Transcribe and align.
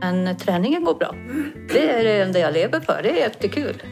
Men 0.00 0.36
träningen 0.36 0.84
går 0.84 0.94
bra. 0.94 1.14
Det 1.72 1.90
är 1.90 2.04
det 2.04 2.22
enda 2.22 2.38
jag 2.38 2.52
lever 2.52 2.80
för. 2.80 3.00
Det 3.02 3.10
är 3.10 3.16
jättekul. 3.16 3.82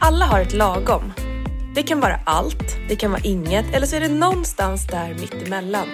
Alla 0.00 0.24
har 0.24 0.40
ett 0.40 0.52
lagom. 0.52 1.12
Det 1.74 1.82
kan 1.82 2.00
vara 2.00 2.20
allt, 2.26 2.76
det 2.88 2.96
kan 2.96 3.10
vara 3.10 3.22
inget 3.24 3.74
eller 3.74 3.86
så 3.86 3.96
är 3.96 4.00
det 4.00 4.08
någonstans 4.08 4.86
där 4.86 5.16
mittemellan. 5.20 5.86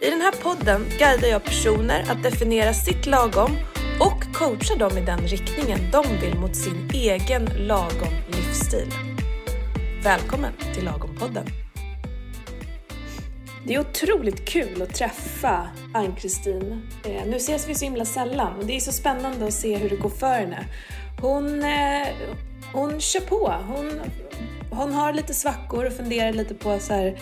I 0.00 0.10
den 0.10 0.20
här 0.20 0.32
podden 0.42 0.86
guidar 0.98 1.28
jag 1.28 1.44
personer 1.44 2.04
att 2.10 2.22
definiera 2.22 2.72
sitt 2.72 3.06
lagom 3.06 3.56
och 4.42 4.48
coachar 4.48 4.76
dem 4.76 4.98
i 4.98 5.00
den 5.00 5.18
riktningen 5.18 5.78
de 5.92 6.04
vill 6.20 6.38
mot 6.38 6.56
sin 6.56 6.90
egen 6.94 7.44
lagom 7.44 8.14
livsstil. 8.26 8.88
Välkommen 10.04 10.52
till 10.74 10.84
Lagom-podden. 10.84 11.46
Det 13.66 13.74
är 13.74 13.80
otroligt 13.80 14.48
kul 14.48 14.82
att 14.82 14.94
träffa 14.94 15.68
Ann-Kristin. 15.94 16.82
Eh, 17.04 17.26
nu 17.26 17.36
ses 17.36 17.68
vi 17.68 17.74
så 17.74 17.84
himla 17.84 18.04
sällan 18.04 18.56
och 18.58 18.66
det 18.66 18.76
är 18.76 18.80
så 18.80 18.92
spännande 18.92 19.46
att 19.46 19.54
se 19.54 19.76
hur 19.76 19.90
det 19.90 19.96
går 19.96 20.10
för 20.10 20.34
henne. 20.34 20.66
Hon, 21.20 21.62
eh, 21.62 22.08
hon 22.72 23.00
kör 23.00 23.20
på. 23.20 23.54
Hon, 23.68 24.00
hon 24.70 24.92
har 24.92 25.12
lite 25.12 25.34
svackor 25.34 25.86
och 25.86 25.92
funderar 25.92 26.32
lite 26.32 26.54
på 26.54 26.78
så 26.78 26.94
här, 26.94 27.18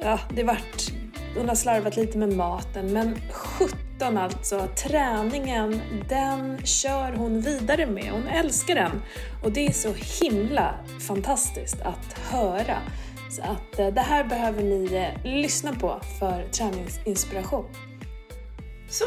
ja, 0.00 0.20
det 0.36 0.42
vart, 0.42 0.92
hon 1.36 1.48
har 1.48 1.56
slarvat 1.56 1.96
lite 1.96 2.18
med 2.18 2.36
maten 2.36 2.92
men 2.92 3.20
17 3.30 3.87
alltså, 4.02 4.68
träningen 4.88 5.80
den 6.08 6.66
kör 6.66 7.12
hon 7.12 7.40
vidare 7.40 7.86
med. 7.86 8.10
Hon 8.12 8.26
älskar 8.26 8.74
den 8.74 9.02
och 9.44 9.52
det 9.52 9.66
är 9.66 9.72
så 9.72 9.92
himla 10.20 10.74
fantastiskt 11.08 11.80
att 11.80 12.18
höra. 12.18 12.78
Så 13.30 13.42
att 13.42 13.78
eh, 13.78 13.88
det 13.88 14.00
här 14.00 14.24
behöver 14.24 14.62
ni 14.62 14.94
eh, 14.94 15.32
lyssna 15.40 15.72
på 15.72 16.00
för 16.20 16.48
träningsinspiration. 16.48 17.64
Så, 18.88 19.04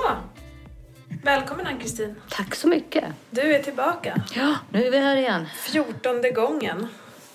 välkommen 1.24 1.68
Ann-Kristin. 1.68 2.16
Tack 2.30 2.56
så 2.56 2.68
mycket. 2.68 3.06
Du 3.30 3.56
är 3.56 3.64
tillbaka. 3.64 4.24
Ja, 4.36 4.56
nu 4.70 4.86
är 4.86 4.92
vi 4.92 4.98
här 5.00 5.16
igen. 5.16 5.46
Fjortonde 5.60 6.30
gången. 6.32 6.88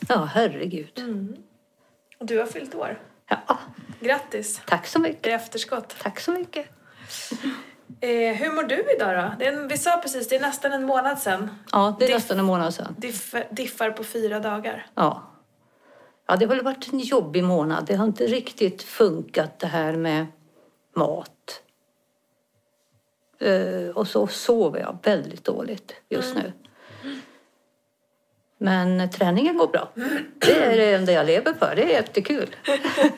Ja, 0.08 0.24
herregud. 0.34 0.92
Och 2.18 2.26
du 2.26 2.38
har 2.38 2.46
fyllt 2.46 2.74
år. 2.74 3.00
Ja, 3.28 3.58
Grattis 4.00 4.60
tack 4.66 4.86
så 4.86 4.98
i 4.98 5.02
mycket. 5.02 5.26
efterskott. 5.26 5.96
Tack 6.02 6.20
så 6.20 6.32
mycket. 6.32 6.66
Eh, 8.00 8.34
hur 8.36 8.52
mår 8.54 8.62
du 8.62 8.84
idag 8.96 9.16
då? 9.16 9.32
Det 9.38 9.46
är 9.46 9.52
en, 9.52 9.68
vi 9.68 9.78
sa 9.78 9.96
precis, 10.02 10.28
det 10.28 10.36
är 10.36 10.40
nästan 10.40 10.72
en 10.72 10.84
månad 10.86 11.18
sedan. 11.18 11.50
Ja, 11.72 11.96
det 11.98 12.04
är 12.04 12.08
Diff- 12.08 12.14
nästan 12.14 12.38
en 12.38 12.44
månad 12.44 12.74
sedan. 12.74 12.94
Diff, 12.98 13.34
diffar 13.50 13.90
på 13.90 14.04
fyra 14.04 14.40
dagar. 14.40 14.86
Ja. 14.94 15.22
ja, 16.28 16.36
det 16.36 16.44
har 16.46 16.54
väl 16.54 16.64
varit 16.64 16.92
en 16.92 16.98
jobbig 16.98 17.44
månad. 17.44 17.86
Det 17.86 17.94
har 17.94 18.06
inte 18.06 18.26
riktigt 18.26 18.82
funkat 18.82 19.58
det 19.58 19.66
här 19.66 19.92
med 19.92 20.26
mat. 20.96 21.62
Eh, 23.40 23.88
och 23.94 24.08
så 24.08 24.26
sover 24.26 24.80
jag 24.80 24.98
väldigt 25.02 25.44
dåligt 25.44 25.94
just 26.08 26.34
nu. 26.34 26.52
Men 28.58 29.10
träningen 29.10 29.56
går 29.58 29.66
bra. 29.66 29.90
Det 30.38 30.52
är 30.52 30.76
det 30.76 30.94
enda 30.94 31.12
jag 31.12 31.26
lever 31.26 31.54
för. 31.54 31.72
Det 31.76 31.82
är 31.82 31.88
jättekul. 31.88 32.56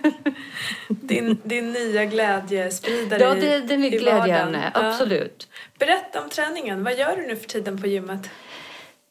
Din, 0.89 1.41
din 1.45 1.73
nya 1.73 2.05
glädjespridare 2.05 3.23
Ja, 3.23 3.35
det, 3.35 3.61
det 3.61 3.75
är 3.75 3.79
mitt 3.79 4.01
glädjeämne. 4.01 4.73
Ja. 4.75 4.89
Absolut. 4.89 5.49
Berätta 5.79 6.23
om 6.23 6.29
träningen. 6.29 6.85
Vad 6.85 6.99
gör 6.99 7.17
du 7.17 7.27
nu 7.27 7.37
för 7.37 7.49
tiden 7.49 7.81
på 7.81 7.87
gymmet? 7.87 8.31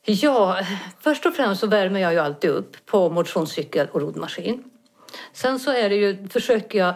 Ja, 0.05 0.59
först 0.99 1.25
och 1.25 1.33
främst 1.33 1.61
så 1.61 1.67
värmer 1.67 1.99
jag 1.99 2.13
ju 2.13 2.19
alltid 2.19 2.49
upp 2.49 2.85
på 2.85 3.09
motionscykel 3.09 3.87
och 3.91 4.01
roddmaskin. 4.01 4.63
Sen 5.33 5.59
så 5.59 5.71
är 5.71 5.89
det 5.89 5.95
ju, 5.95 6.27
försöker 6.27 6.79
jag 6.79 6.93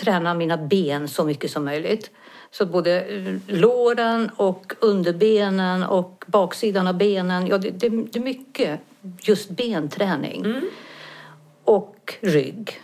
träna 0.00 0.34
mina 0.34 0.56
ben 0.56 1.08
så 1.08 1.24
mycket 1.24 1.50
som 1.50 1.64
möjligt. 1.64 2.10
Så 2.50 2.66
både 2.66 3.04
eh, 3.04 3.34
låren 3.46 4.30
och 4.36 4.72
underbenen 4.80 5.82
och 5.82 6.24
baksidan 6.26 6.86
av 6.86 6.94
benen. 6.94 7.46
Ja, 7.46 7.58
det, 7.58 7.70
det, 7.70 7.88
det 7.88 8.18
är 8.18 8.22
mycket 8.22 8.80
just 9.22 9.50
benträning. 9.50 10.62
Och 11.64 12.14
rygg. 12.20 12.80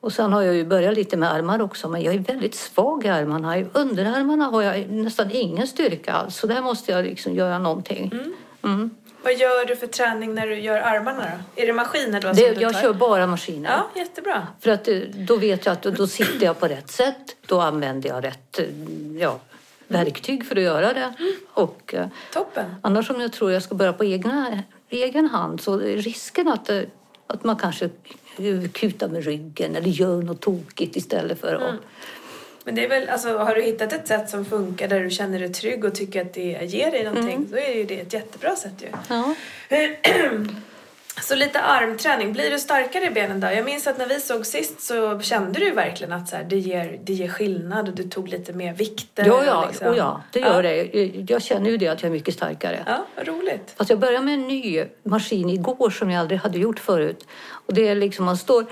Och 0.00 0.12
sen 0.12 0.32
har 0.32 0.42
jag 0.42 0.54
ju 0.54 0.64
börjat 0.64 0.94
lite 0.94 1.16
med 1.16 1.32
armar 1.32 1.62
också, 1.62 1.88
men 1.88 2.02
jag 2.02 2.14
är 2.14 2.18
väldigt 2.18 2.54
svag 2.54 3.04
i 3.04 3.08
armarna. 3.08 3.58
I 3.58 3.66
underarmarna 3.72 4.44
har 4.44 4.62
jag 4.62 4.90
nästan 4.90 5.30
ingen 5.30 5.66
styrka 5.66 6.12
alls, 6.12 6.36
så 6.36 6.46
där 6.46 6.62
måste 6.62 6.92
jag 6.92 7.04
liksom 7.04 7.34
göra 7.34 7.58
någonting. 7.58 8.12
Mm. 8.62 8.90
Vad 9.22 9.34
gör 9.34 9.66
du 9.66 9.76
för 9.76 9.86
träning 9.86 10.34
när 10.34 10.46
du 10.46 10.60
gör 10.60 10.80
armarna 10.80 11.22
då? 11.22 11.62
Är 11.62 11.66
det 11.66 11.72
maskiner 11.72 12.20
då 12.20 12.32
Det, 12.32 12.60
jag 12.60 12.80
kör 12.80 12.92
bara 12.92 13.26
maskiner. 13.26 13.70
Ja, 13.70 14.00
jättebra. 14.00 14.46
För 14.60 14.70
att 14.70 14.88
eh, 14.88 14.98
då 15.14 15.36
vet 15.36 15.66
jag 15.66 15.72
att 15.72 15.82
då, 15.82 16.06
sitter 16.06 16.46
jag 16.46 16.60
på 16.60 16.68
rätt 16.68 16.90
sätt. 16.90 17.36
Då 17.46 17.60
använder 17.60 18.08
jag 18.08 18.24
rätt 18.24 18.58
eh, 18.58 18.66
ja, 19.18 19.40
verktyg 19.88 20.46
för 20.46 20.56
att 20.56 20.62
göra 20.62 20.92
det. 20.92 21.12
Och, 21.54 21.94
eh, 21.94 22.06
Toppen. 22.32 22.74
annars 22.82 23.10
om 23.10 23.20
jag 23.20 23.32
tror 23.32 23.52
jag 23.52 23.62
ska 23.62 23.74
börja 23.74 23.92
på 23.92 24.04
egna, 24.04 24.62
egen 24.88 25.26
hand 25.26 25.60
så 25.60 25.74
är 25.74 25.96
risken 25.96 26.48
att, 26.48 26.70
att 27.26 27.44
man 27.44 27.56
kanske 27.56 27.90
kutar 28.72 29.08
med 29.08 29.24
ryggen 29.24 29.76
eller 29.76 29.88
gör 29.88 30.22
något 30.22 30.40
tokigt 30.40 30.96
istället 30.96 31.40
för 31.40 31.54
att... 31.54 31.74
Men 32.64 32.74
det 32.74 32.84
är 32.84 32.88
väl, 32.88 33.08
alltså, 33.08 33.38
har 33.38 33.54
du 33.54 33.62
hittat 33.62 33.92
ett 33.92 34.08
sätt 34.08 34.30
som 34.30 34.44
funkar 34.44 34.88
där 34.88 35.00
du 35.00 35.10
känner 35.10 35.38
dig 35.38 35.52
trygg 35.52 35.84
och 35.84 35.94
tycker 35.94 36.20
att 36.20 36.34
det 36.34 36.58
ger 36.62 36.90
dig 36.90 37.04
någonting 37.04 37.36
Mm. 37.36 37.48
så 37.48 37.56
är 37.56 37.74
ju 37.74 37.84
det 37.84 38.00
ett 38.00 38.12
jättebra 38.12 38.56
sätt 38.56 38.74
ju. 38.78 38.88
Ja. 39.08 39.34
Så 41.20 41.34
lite 41.34 41.60
armträning. 41.60 42.32
Blir 42.32 42.50
du 42.50 42.58
starkare 42.58 43.04
i 43.04 43.10
benen 43.10 43.40
då? 43.40 43.46
Jag 43.46 43.64
minns 43.64 43.86
att 43.86 43.98
när 43.98 44.06
vi 44.06 44.20
såg 44.20 44.46
sist 44.46 44.80
så 44.80 45.20
kände 45.20 45.60
du 45.60 45.70
verkligen 45.70 46.12
att 46.12 46.28
så 46.28 46.36
här, 46.36 46.44
det, 46.44 46.58
ger, 46.58 46.98
det 47.04 47.12
ger 47.12 47.28
skillnad 47.28 47.88
och 47.88 47.94
du 47.94 48.02
tog 48.02 48.28
lite 48.28 48.52
mer 48.52 48.72
vikter. 48.74 49.26
Ja, 49.26 49.44
ja, 49.44 49.66
liksom. 49.68 49.88
och 49.88 49.96
ja, 49.96 50.22
det 50.32 50.40
gör 50.40 50.62
ja. 50.64 50.84
det. 50.92 51.24
Jag 51.28 51.42
känner 51.42 51.70
ju 51.70 51.76
det 51.76 51.88
att 51.88 52.02
jag 52.02 52.08
är 52.08 52.12
mycket 52.12 52.34
starkare. 52.34 52.82
Ja, 52.86 53.06
vad 53.16 53.28
roligt. 53.28 53.74
Fast 53.76 53.90
jag 53.90 53.98
började 53.98 54.24
med 54.24 54.34
en 54.34 54.48
ny 54.48 54.84
maskin 55.02 55.50
igår 55.50 55.90
som 55.90 56.10
jag 56.10 56.20
aldrig 56.20 56.40
hade 56.40 56.58
gjort 56.58 56.78
förut. 56.78 57.26
Och 57.66 57.74
det 57.74 57.88
är 57.88 57.94
liksom 57.94 58.24
man 58.24 58.36
står 58.36 58.66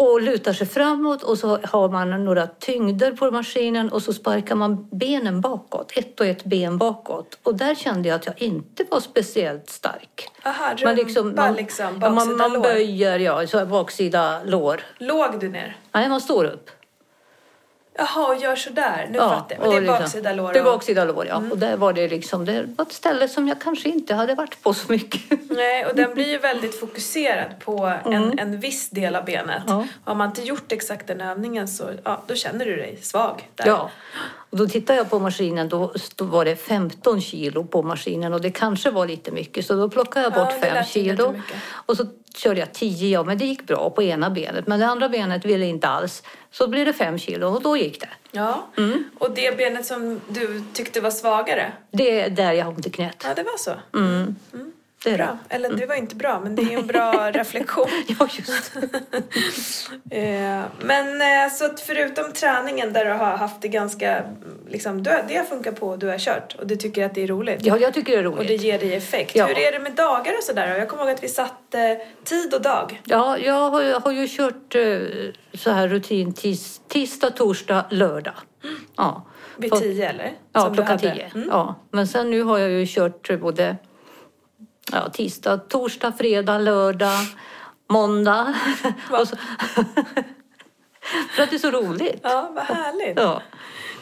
och 0.00 0.20
lutar 0.22 0.52
sig 0.52 0.66
framåt 0.66 1.22
och 1.22 1.38
så 1.38 1.58
har 1.64 1.88
man 1.88 2.24
några 2.24 2.46
tyngder 2.46 3.12
på 3.12 3.30
maskinen 3.30 3.88
och 3.92 4.02
så 4.02 4.12
sparkar 4.12 4.54
man 4.54 4.88
benen 4.90 5.40
bakåt, 5.40 5.92
ett 5.96 6.20
och 6.20 6.26
ett 6.26 6.44
ben 6.44 6.78
bakåt. 6.78 7.38
Och 7.42 7.54
där 7.54 7.74
kände 7.74 8.08
jag 8.08 8.16
att 8.16 8.26
jag 8.26 8.42
inte 8.42 8.84
var 8.90 9.00
speciellt 9.00 9.70
stark. 9.70 10.28
Aha, 10.44 10.70
rumpa 10.70 10.84
Man 10.84 10.94
liksom, 10.94 11.34
man, 11.36 11.54
liksom 11.54 11.86
ja, 11.86 12.10
baksida 12.10 12.36
man, 12.36 12.36
man 12.36 12.52
lår. 12.52 12.62
böjer, 12.62 13.18
ja, 13.18 13.46
så 13.46 13.66
baksida 13.66 14.40
lår. 14.44 14.80
Låg 14.98 15.40
du 15.40 15.48
ner? 15.48 15.76
Nej, 15.92 16.08
man 16.08 16.20
står 16.20 16.44
upp. 16.44 16.70
Jaha, 17.98 18.26
och 18.28 18.36
gör 18.36 18.56
sådär. 18.56 19.08
Nu 19.10 19.18
Ja, 19.18 19.28
fattar 19.28 19.56
jag. 19.56 19.60
Men 19.60 19.70
det 19.70 19.76
är 19.76 19.78
och 19.78 19.82
liksom- 19.82 19.98
baksida 19.98 20.32
lår 20.32 20.52
Det 20.52 20.58
är 20.58 20.62
och- 20.62 20.66
Mm. 20.68 20.72
baksida 20.78 21.04
lår, 21.04 21.26
ja. 21.26 21.42
Och 21.50 21.58
där 21.58 21.76
var 21.76 21.92
det 21.92 22.08
liksom, 22.08 22.44
det 22.44 22.62
var 22.76 22.84
ett 22.84 22.92
ställe 22.92 23.28
som 23.28 23.48
jag 23.48 23.60
kanske 23.60 23.88
inte 23.88 24.14
hade 24.14 24.34
varit 24.34 24.62
på 24.62 24.74
så 24.74 24.92
mycket. 24.92 25.22
Nej, 25.50 25.86
och 25.86 25.94
den 25.94 26.14
blir 26.14 26.28
ju 26.28 26.38
väldigt 26.38 26.80
fokuserad 26.80 27.58
på 27.64 27.92
en, 28.04 28.38
en 28.38 28.60
viss 28.60 28.90
del 28.90 29.16
av 29.16 29.24
benet. 29.24 29.62
Mm. 29.68 29.78
Ja. 29.78 29.86
Har 30.04 30.14
man 30.14 30.28
inte 30.28 30.42
gjort 30.42 30.72
exakt 30.72 31.06
den 31.06 31.20
övningen 31.20 31.68
så 31.68 31.84
ja, 32.04 32.22
då 32.26 32.34
känner 32.34 32.64
du 32.66 32.76
dig 32.76 32.98
svag. 33.02 33.48
Där. 33.54 33.66
Ja, 33.66 33.90
och 34.50 34.58
då 34.58 34.66
tittade 34.68 34.98
jag 34.98 35.10
på 35.10 35.18
maskinen, 35.18 35.68
då, 35.68 35.92
var 36.18 36.44
det 36.44 36.56
15 36.56 37.20
kilo 37.20 37.64
på 37.64 37.82
maskinen 37.82 38.32
och 38.34 38.40
det 38.40 38.50
kanske 38.50 38.90
var 38.90 39.06
lite 39.06 39.30
mycket 39.30 39.66
så 39.66 39.74
då 39.74 39.88
plockade 39.90 40.24
jag 40.26 40.32
Ja, 40.32 40.44
bort 40.44 40.54
det 40.60 40.66
5 40.66 40.74
lät 40.74 40.96
ju 40.96 41.02
kilo. 41.02 41.34
Och 41.86 41.96
så 41.96 42.06
körde 42.36 42.60
jag 42.60 42.72
10, 42.74 43.08
ja 43.08 43.22
men 43.22 43.38
det 43.38 43.44
gick 43.44 43.66
bra 43.66 43.90
på 43.90 44.02
ena 44.02 44.30
benet 44.30 44.66
men 44.66 44.80
det 44.80 44.86
andra 44.86 45.08
benet 45.08 45.44
ville 45.44 45.66
inte 45.66 45.88
alls. 45.88 46.22
Så 46.50 46.68
blev 46.68 46.86
det 46.86 46.92
5 46.92 47.18
kilo 47.18 47.46
och 47.46 47.62
då 47.62 47.76
gick 47.76 48.00
det. 48.00 48.08
Ja. 48.32 48.66
Mm. 48.76 49.04
Och 49.18 49.30
det 49.34 49.56
benet 49.56 49.86
som 49.86 50.20
du 50.28 50.62
tyckte 50.72 51.00
var 51.00 51.10
svagare, 51.10 51.72
Det 51.90 52.20
är 52.20 52.30
där 52.30 52.52
jag 52.52 52.64
har 52.64 52.72
ont 52.72 52.86
i 52.86 52.90
knät. 52.90 53.24
ja 53.28 53.34
det 53.34 53.42
var 53.42 53.58
så. 53.58 53.70
Det 55.04 55.10
är 55.10 55.16
Bra. 55.16 55.38
det. 55.48 55.54
Eller 55.54 55.76
det 55.76 55.86
var 55.86 55.94
inte 55.94 56.16
bra, 56.16 56.40
men 56.40 56.54
det 56.56 56.62
är 56.62 56.78
en 56.78 56.86
bra 56.86 57.12
reflektion. 57.32 57.86
Ja, 58.18 58.28
just 58.38 58.72
Eh, 60.10 60.62
Men 60.84 61.20
eh, 61.22 61.52
så 61.52 61.64
att 61.64 61.80
förutom 61.80 62.32
träningen 62.32 62.92
där 62.92 63.04
du 63.04 63.10
har 63.10 63.36
haft 63.36 63.60
det 63.62 63.68
ganska, 63.68 64.22
liksom, 64.68 65.02
du 65.02 65.10
det 65.28 65.36
har 65.36 65.44
funkat 65.44 65.80
på 65.80 65.88
och 65.88 65.98
du 65.98 66.06
har 66.08 66.18
kört 66.18 66.54
och 66.58 66.66
du 66.66 66.76
tycker 66.76 67.06
att 67.06 67.14
det 67.14 67.22
är 67.22 67.26
roligt. 67.26 67.58
Ja, 67.66 67.78
jag 67.78 67.94
tycker 67.94 68.12
det 68.12 68.18
är 68.18 68.26
Och 68.26 68.36
det 68.36 68.42
roligt. 68.42 68.62
ger 68.62 68.78
dig 68.78 68.94
effekt. 68.94 69.36
Ja. 69.36 69.46
Hur 69.46 69.58
är 69.58 69.72
det 69.72 69.78
med 69.78 69.92
dagar 69.92 70.32
och 70.38 70.42
sådär? 70.44 70.78
Jag 70.78 70.88
kommer 70.88 71.02
ihåg 71.02 71.12
att 71.12 71.22
vi 71.22 71.28
satte 71.28 72.00
tid 72.24 72.54
och 72.54 72.62
dag. 72.62 73.00
Ja, 73.04 73.38
jag 73.38 73.70
har, 73.70 73.82
jag 73.82 74.00
har 74.00 74.12
ju 74.12 74.28
kört 74.28 74.74
eh, 74.74 74.98
så 75.54 75.70
här 75.70 75.88
rutin 75.88 76.32
tis, 76.34 76.80
tisdag, 76.88 77.30
torsdag, 77.30 77.84
lördag. 77.90 78.34
Ja. 78.96 79.26
Vid 79.56 79.72
tio 79.72 80.08
eller? 80.10 80.32
Ja, 80.52 80.60
Som 80.60 80.70
du 80.70 80.76
klockan 80.76 80.98
tio. 80.98 81.30
Mm. 81.34 81.48
Ja. 81.52 81.74
Men 81.90 82.06
sen 82.06 82.30
nu 82.30 82.42
har 82.42 82.58
jag 82.58 82.70
ju 82.70 82.86
kört 82.86 83.40
både 83.40 83.76
ja, 84.92 85.10
tisdag, 85.10 85.58
torsdag, 85.68 86.12
fredag, 86.18 86.58
lördag, 86.58 87.18
måndag. 87.88 88.54
Så, 89.08 89.26
för 91.36 91.42
att 91.42 91.50
det 91.50 91.56
är 91.56 91.58
så 91.58 91.70
roligt. 91.70 92.20
Ja, 92.22 92.50
vad 92.54 92.64
härligt. 92.64 93.18
Ja. 93.18 93.42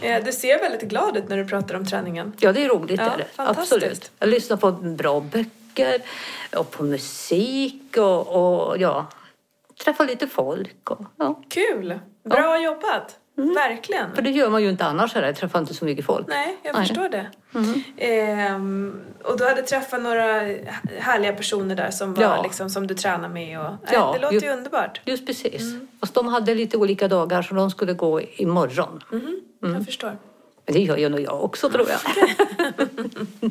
Eh, 0.03 0.25
Du 0.25 0.33
ser 0.33 0.59
väldigt 0.59 0.89
glad 0.89 1.17
ut 1.17 1.29
när 1.29 1.37
du 1.37 1.45
pratar 1.45 1.75
om 1.75 1.87
träningen. 1.87 2.33
Ja, 2.39 2.53
det 2.53 2.65
är 2.65 2.69
roligt. 2.69 3.01
Ja, 3.01 3.13
är 3.13 3.19
det. 3.19 3.27
Absolut. 3.37 4.11
Jag 4.19 4.29
lyssnar 4.29 4.57
på 4.57 4.73
bra 4.73 5.21
böcker 5.21 6.03
och 6.57 6.71
på 6.71 6.83
musik 6.83 7.97
och, 7.97 8.29
och 8.29 8.79
ja, 8.79 9.07
träffar 9.85 10.07
lite 10.07 10.27
folk. 10.27 10.91
Och, 10.91 11.01
ja. 11.17 11.43
Kul! 11.49 11.99
Bra 12.25 12.59
jobbat! 12.63 13.19
Verkligen. 13.39 14.15
För 14.15 14.23
det 14.23 14.31
gör 14.31 14.51
man 14.51 14.63
ju 14.63 14.69
inte 14.71 14.85
annars 14.85 15.15
här. 15.15 15.23
Jag 15.23 15.37
träffar 15.37 15.59
inte 15.59 15.75
så 15.75 15.85
mycket 15.85 16.05
folk. 16.05 16.27
Nej, 16.29 16.57
jag 16.63 16.75
Nej. 16.75 16.87
förstår 16.87 17.09
det. 17.09 17.27
Ehm, 17.99 19.01
och 19.25 19.39
du 19.39 19.45
hade 19.49 19.63
träffat 19.63 20.03
några 20.03 20.23
härliga 20.99 21.33
personer 21.33 21.75
där 21.75 21.91
som, 21.91 22.15
var, 22.15 22.23
Ja. 22.23 22.43
liksom, 22.43 22.71
som 22.71 22.87
du 22.87 22.95
tränar 22.95 23.29
med. 23.29 23.61
Och, 23.61 23.75
Ja, 23.93 24.13
det 24.13 24.19
låter 24.23 24.35
ju- 24.41 24.47
ju 24.47 24.53
underbart. 24.53 25.01
Just 25.05 25.27
precis. 25.27 25.63
Fast 26.01 26.15
de 26.15 26.29
hade 26.29 26.55
lite 26.55 26.77
olika 26.77 27.09
dagar 27.09 27.43
så 27.43 27.55
de 27.55 27.71
skulle 27.71 27.93
gå 27.93 28.21
imorgon. 28.21 29.03
Jag 29.61 29.85
förstår. 29.85 30.17
Men 30.67 30.75
det 30.75 30.81
gör 30.81 30.97
ju 30.97 31.09
nog 31.09 31.21
jag 31.21 31.45
också 31.45 31.71
tror 31.71 31.87
jag. 31.89 31.99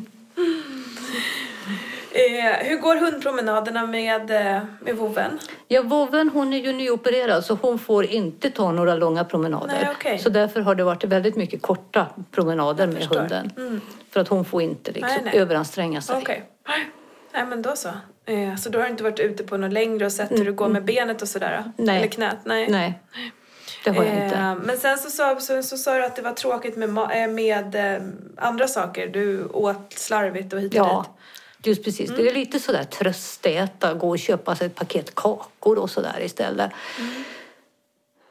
Eh, 2.18 2.66
hur 2.68 2.76
går 2.76 2.96
hundpromenaderna 2.96 3.86
med, 3.86 4.30
eh, 4.30 4.62
med 4.80 4.96
voven? 4.96 5.38
Ja, 5.68 5.82
vovven 5.82 6.28
hon 6.28 6.52
är 6.52 6.58
ju 6.58 6.72
nyopererad 6.72 7.44
så 7.44 7.58
hon 7.62 7.78
får 7.78 8.04
inte 8.04 8.50
ta 8.50 8.72
några 8.72 8.94
långa 8.94 9.24
promenader. 9.24 9.78
Nej, 9.82 9.90
okej. 9.96 10.18
Så 10.18 10.28
därför 10.28 10.60
har 10.60 10.74
det 10.74 10.84
varit 10.84 11.04
väldigt 11.04 11.36
mycket 11.36 11.62
korta 11.62 12.06
promenader 12.30 12.86
med 12.86 13.06
hunden. 13.06 13.80
För 14.10 14.20
att 14.20 14.28
hon 14.28 14.44
får 14.44 14.62
inte 14.62 14.92
liksom 14.92 15.10
Nej, 15.14 15.32
nej. 15.32 15.40
överanstränga 15.42 16.00
sig. 16.00 16.16
Okej. 16.16 16.44
Nej, 17.32 17.46
men 17.46 17.62
då 17.62 17.76
så. 17.76 17.88
Eh, 18.26 18.56
så 18.56 18.70
då 18.70 18.78
har 18.78 18.84
du 18.84 18.90
inte 18.90 19.02
varit 19.02 19.20
ute 19.20 19.44
på 19.44 19.56
något 19.56 19.72
längre 19.72 20.06
och 20.06 20.12
sett 20.12 20.30
hur 20.30 20.44
du 20.44 20.52
går 20.52 20.68
med 20.68 20.84
benet 20.84 21.22
och 21.22 21.28
sådär? 21.28 21.56
Mm, 21.58 21.72
Nej. 21.76 21.96
Eller 21.96 22.08
knät? 22.08 22.36
Nej. 22.44 22.68
Nej, 22.70 23.00
det 23.84 23.90
har 23.90 24.04
jag 24.04 24.24
inte. 24.24 24.36
Eh, 24.36 24.54
men 24.54 24.76
sen 24.76 24.98
så 24.98 25.10
sa, 25.10 25.40
så, 25.40 25.62
så 25.62 25.76
sa 25.76 25.94
du 25.94 26.04
att 26.04 26.16
det 26.16 26.22
var 26.22 26.32
tråkigt 26.32 26.76
med, 26.76 26.88
eh, 26.88 27.28
med 27.28 27.94
eh, 27.94 28.02
andra 28.36 28.68
saker. 28.68 29.06
Du 29.06 29.44
åt 29.44 29.92
slarvigt 29.92 30.52
och 30.52 30.60
hit 30.60 30.72
och 30.72 30.78
Ja, 30.78 31.06
dit. 31.08 31.17
Just 31.68 31.84
precis. 31.84 32.10
Det 32.10 32.28
är 32.28 32.34
lite 32.34 32.60
sådär 32.60 32.84
tröstäta, 32.84 33.94
gå 33.94 34.08
och 34.08 34.18
köpa 34.18 34.56
sig 34.56 34.66
ett 34.66 34.74
paket 34.74 35.14
kakor 35.14 35.78
och 35.78 35.90
sådär 35.90 36.20
istället. 36.20 36.70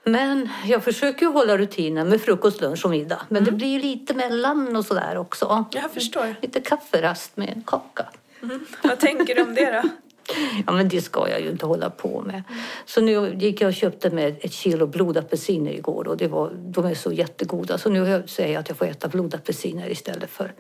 Men 0.04 0.50
jag 0.66 0.84
försöker 0.84 1.26
ju 1.26 1.32
hålla 1.32 1.58
rutinen 1.58 2.10
med 2.10 2.22
frukost, 2.22 2.62
lunch 2.62 2.86
och 2.86 2.92
middag. 2.92 3.22
Men 3.30 3.44
det 3.44 3.52
blir 3.52 3.80
lite 3.80 4.14
mellan 4.14 4.76
och 4.76 4.86
sådär 4.86 5.18
också. 5.18 5.66
Jag 5.72 5.92
förstår. 5.92 6.36
Lite 6.42 6.62
kafferast 6.62 7.38
med 7.38 7.50
en 7.50 7.64
kaka. 7.64 8.06
Vad 8.84 9.00
tänker 9.00 9.36
du 9.36 9.42
om 9.42 9.56
det 9.56 9.82
då? 9.84 9.90
Ja, 10.66 10.72
men 10.72 10.90
det 10.90 11.02
ska 11.02 11.30
jag 11.30 11.42
ju 11.42 11.50
inte 11.50 11.66
hålla 11.66 11.90
på 11.90 12.22
med. 12.22 12.44
Så 12.86 13.02
nu 13.02 13.36
gick 13.36 13.62
jag 13.62 13.68
och 13.68 13.74
köpte 13.74 14.10
med 14.10 14.36
ett 14.42 14.54
kilo 14.54 14.88
blodapelsiner 14.88 15.72
igår 15.72 16.08
och 16.08 16.18
det 16.18 16.28
var, 16.28 16.52
de 16.54 16.86
är 16.86 16.96
så 16.96 17.12
jättegoda. 17.12 17.78
Så 17.78 17.90
nu 17.90 18.24
säger 18.28 18.54
jag 18.54 18.60
att 18.60 18.70
jag 18.70 18.78
får 18.78 18.86
äta 18.86 19.08
blodapelsiner 19.08 19.90
istället 19.90 20.30
för 20.30 20.54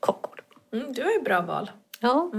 kakor. 0.00 0.40
Mm, 0.72 0.92
du 0.92 1.02
har 1.02 1.10
ju 1.10 1.20
bra 1.20 1.40
val. 1.40 1.70
Ja, 2.00 2.30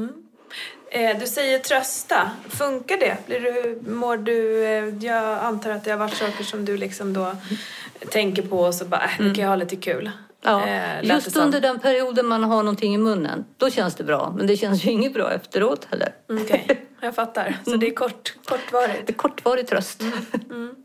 Eh, 0.93 1.19
du 1.19 1.27
säger 1.27 1.59
trösta. 1.59 2.31
Funkar 2.49 2.97
det? 2.97 3.17
Blir 3.27 3.39
du, 3.39 3.79
mår 3.91 4.17
du, 4.17 4.63
eh, 4.65 5.05
jag 5.05 5.39
antar 5.39 5.69
att 5.71 5.83
det 5.83 5.91
har 5.91 5.97
varit 5.97 6.13
saker 6.13 6.43
som 6.43 6.65
du 6.65 6.77
liksom 6.77 7.13
då 7.13 7.31
tänker 8.09 8.41
på 8.41 8.59
och 8.59 8.75
så 8.75 8.85
bara, 8.85 9.03
äh, 9.03 9.09
nu 9.19 9.33
kan 9.33 9.43
jag 9.43 9.49
ha 9.49 9.55
lite 9.55 9.75
kul. 9.75 10.11
Ja, 10.41 10.65
Eh, 10.67 11.03
just 11.03 11.37
under 11.37 11.61
den 11.61 11.79
perioden 11.79 12.27
man 12.27 12.43
har 12.43 12.63
någonting 12.63 12.95
i 12.95 12.97
munnen, 12.97 13.45
då 13.57 13.69
känns 13.69 13.95
det 13.95 14.03
bra. 14.03 14.33
Men 14.37 14.47
det 14.47 14.57
känns 14.57 14.85
ju 14.85 14.91
inget 14.91 15.13
bra 15.13 15.31
efteråt 15.31 15.87
heller. 15.91 16.13
Mm, 16.29 16.43
Okej, 16.43 16.81
jag 17.01 17.15
fattar. 17.15 17.57
Så 17.65 17.75
det 17.75 17.87
är 17.87 17.93
kort, 17.95 18.33
kortvarigt. 18.45 19.07
Det 19.07 19.11
är 19.13 19.17
kortvarig 19.17 19.67
tröst. 19.67 20.01
Mm. 20.49 20.75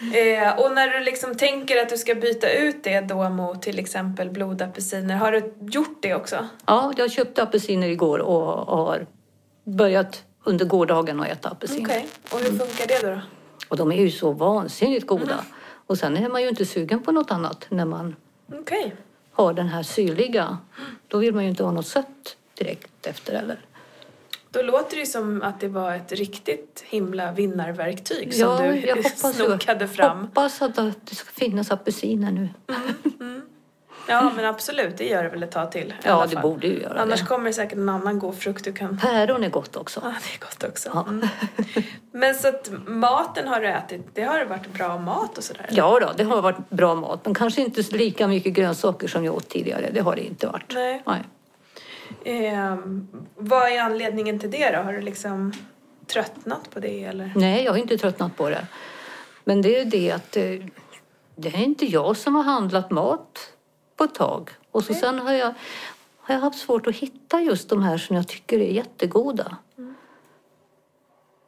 Eh, 0.00 0.58
och 0.58 0.72
när 0.72 0.88
du 0.88 1.04
liksom 1.04 1.34
tänker 1.34 1.82
att 1.82 1.88
du 1.88 1.96
ska 1.96 2.14
byta 2.14 2.52
ut 2.52 2.84
det 2.84 3.00
då 3.00 3.28
mot 3.28 3.62
till 3.62 3.78
exempel 3.78 4.30
blodapelsiner, 4.30 5.16
har 5.16 5.32
du 5.32 5.52
gjort 5.60 5.98
det 6.02 6.14
också? 6.14 6.48
Ja, 6.66 6.92
jag 6.96 7.10
köpte 7.10 7.42
apelsiner 7.42 7.88
igår 7.88 8.18
och 8.18 8.76
har 8.76 9.06
börjat 9.64 10.24
under 10.44 10.64
gårdagen 10.64 11.20
att 11.20 11.28
äta 11.28 11.48
apelsiner. 11.48 11.84
Okej, 11.84 12.08
och 12.32 12.38
hur 12.38 12.58
funkar 12.58 12.86
det 12.86 13.10
då? 13.14 13.20
Och 13.68 13.76
de 13.76 13.92
är 13.92 14.00
ju 14.00 14.10
så 14.10 14.32
vansinnigt 14.32 15.06
goda. 15.06 15.44
Och 15.86 15.98
sen 15.98 16.16
är 16.16 16.28
man 16.28 16.42
ju 16.42 16.48
inte 16.48 16.64
sugen 16.64 17.02
på 17.02 17.12
något 17.12 17.30
annat 17.30 17.66
när 17.68 17.84
man 17.84 18.16
Okej. 18.52 18.94
har 19.32 19.52
den 19.52 19.68
här 19.68 19.82
syrliga. 19.82 20.58
Då 21.08 21.18
vill 21.18 21.34
man 21.34 21.44
ju 21.44 21.50
inte 21.50 21.64
ha 21.64 21.70
något 21.70 21.86
sött 21.86 22.36
direkt 22.54 23.06
efter 23.06 23.32
eller. 23.32 23.60
Då 24.50 24.62
låter 24.62 24.96
det 24.96 25.00
ju 25.00 25.06
som 25.06 25.42
att 25.42 25.60
det 25.60 25.68
var 25.68 25.94
ett 25.94 26.12
riktigt 26.12 26.84
himla 26.88 27.32
vinnarverktyg 27.32 28.34
som 28.34 28.40
Ja, 28.48 28.58
du 28.58 28.80
jag 28.80 28.96
hoppas, 29.02 29.36
snokade 29.36 29.88
fram. 29.88 30.20
hoppas 30.20 30.62
att 30.62 30.74
det 30.76 31.14
ska 31.14 31.30
finnas 31.32 31.70
apelsiner 31.70 32.30
nu. 32.30 32.48
Ja, 34.10 34.32
men 34.36 34.44
absolut, 34.44 34.96
det 34.98 35.04
gör 35.08 35.22
det 35.22 35.28
väl 35.28 35.42
ett 35.42 35.50
tag 35.52 35.72
till. 35.72 35.94
Ja, 36.02 36.26
det 36.30 36.36
borde 36.36 36.66
ju 36.66 36.80
göra 36.82 37.00
Annars 37.00 37.20
det. 37.20 37.26
kommer 37.26 37.44
det 37.44 37.52
säkert 37.52 37.78
en 37.78 37.88
annan 37.88 38.18
god 38.18 38.38
frukt 38.38 38.64
du 38.64 38.72
kan... 38.72 38.98
Päron 38.98 39.44
är 39.44 39.50
gott 39.50 39.76
också. 39.76 40.00
Ja, 40.04 40.08
det 40.10 40.34
är 40.34 40.40
gott 40.48 40.64
också. 40.72 40.88
Ja. 40.94 41.04
Mm. 41.08 41.28
Men 42.12 42.34
så 42.34 42.48
att 42.48 42.70
maten 42.86 43.48
har 43.48 43.60
du 43.60 43.68
ätit, 43.68 44.02
det 44.14 44.22
har 44.22 44.44
varit 44.44 44.72
bra 44.72 44.98
mat 44.98 45.38
och 45.38 45.44
sådär? 45.44 45.66
Ja 45.70 45.98
då, 46.00 46.12
det 46.16 46.24
har 46.24 46.42
varit 46.42 46.70
bra 46.70 46.94
mat. 46.94 47.20
Men 47.24 47.34
kanske 47.34 47.60
inte 47.60 47.82
lika 47.96 48.28
mycket 48.28 48.52
grönsaker 48.52 49.08
som 49.08 49.24
jag 49.24 49.34
åt 49.34 49.48
tidigare. 49.48 49.90
Det 49.92 50.00
har 50.00 50.16
det 50.16 50.22
inte 50.26 50.46
varit. 50.46 50.74
Nej. 50.74 51.02
Nej. 51.06 51.22
Ehm, 52.24 53.08
vad 53.36 53.68
är 53.72 53.80
anledningen 53.80 54.38
till 54.38 54.50
det 54.50 54.70
då? 54.70 54.78
Har 54.78 54.92
du 54.92 55.00
liksom 55.00 55.52
tröttnat 56.06 56.70
på 56.70 56.80
det 56.80 57.04
eller? 57.04 57.32
Nej, 57.36 57.64
jag 57.64 57.72
har 57.72 57.78
inte 57.78 57.98
tröttnat 57.98 58.36
på 58.36 58.50
det. 58.50 58.66
Men 59.44 59.62
det 59.62 59.80
är 59.80 59.84
det 59.84 60.10
att 60.12 60.36
eh, 60.36 60.42
det 61.36 61.48
är 61.48 61.58
inte 61.62 61.84
jag 61.86 62.16
som 62.16 62.34
har 62.34 62.42
handlat 62.42 62.90
mat 62.90 63.52
på 63.96 64.04
ett 64.04 64.14
tag. 64.14 64.50
Och 64.70 64.84
så 64.84 64.94
sen 64.94 65.18
har 65.18 65.32
jag, 65.32 65.54
har 66.16 66.34
jag 66.34 66.40
haft 66.40 66.58
svårt 66.58 66.86
att 66.86 66.96
hitta 66.96 67.40
just 67.40 67.68
de 67.68 67.82
här 67.82 67.98
som 67.98 68.16
jag 68.16 68.28
tycker 68.28 68.58
är 68.58 68.72
jättegoda. 68.72 69.56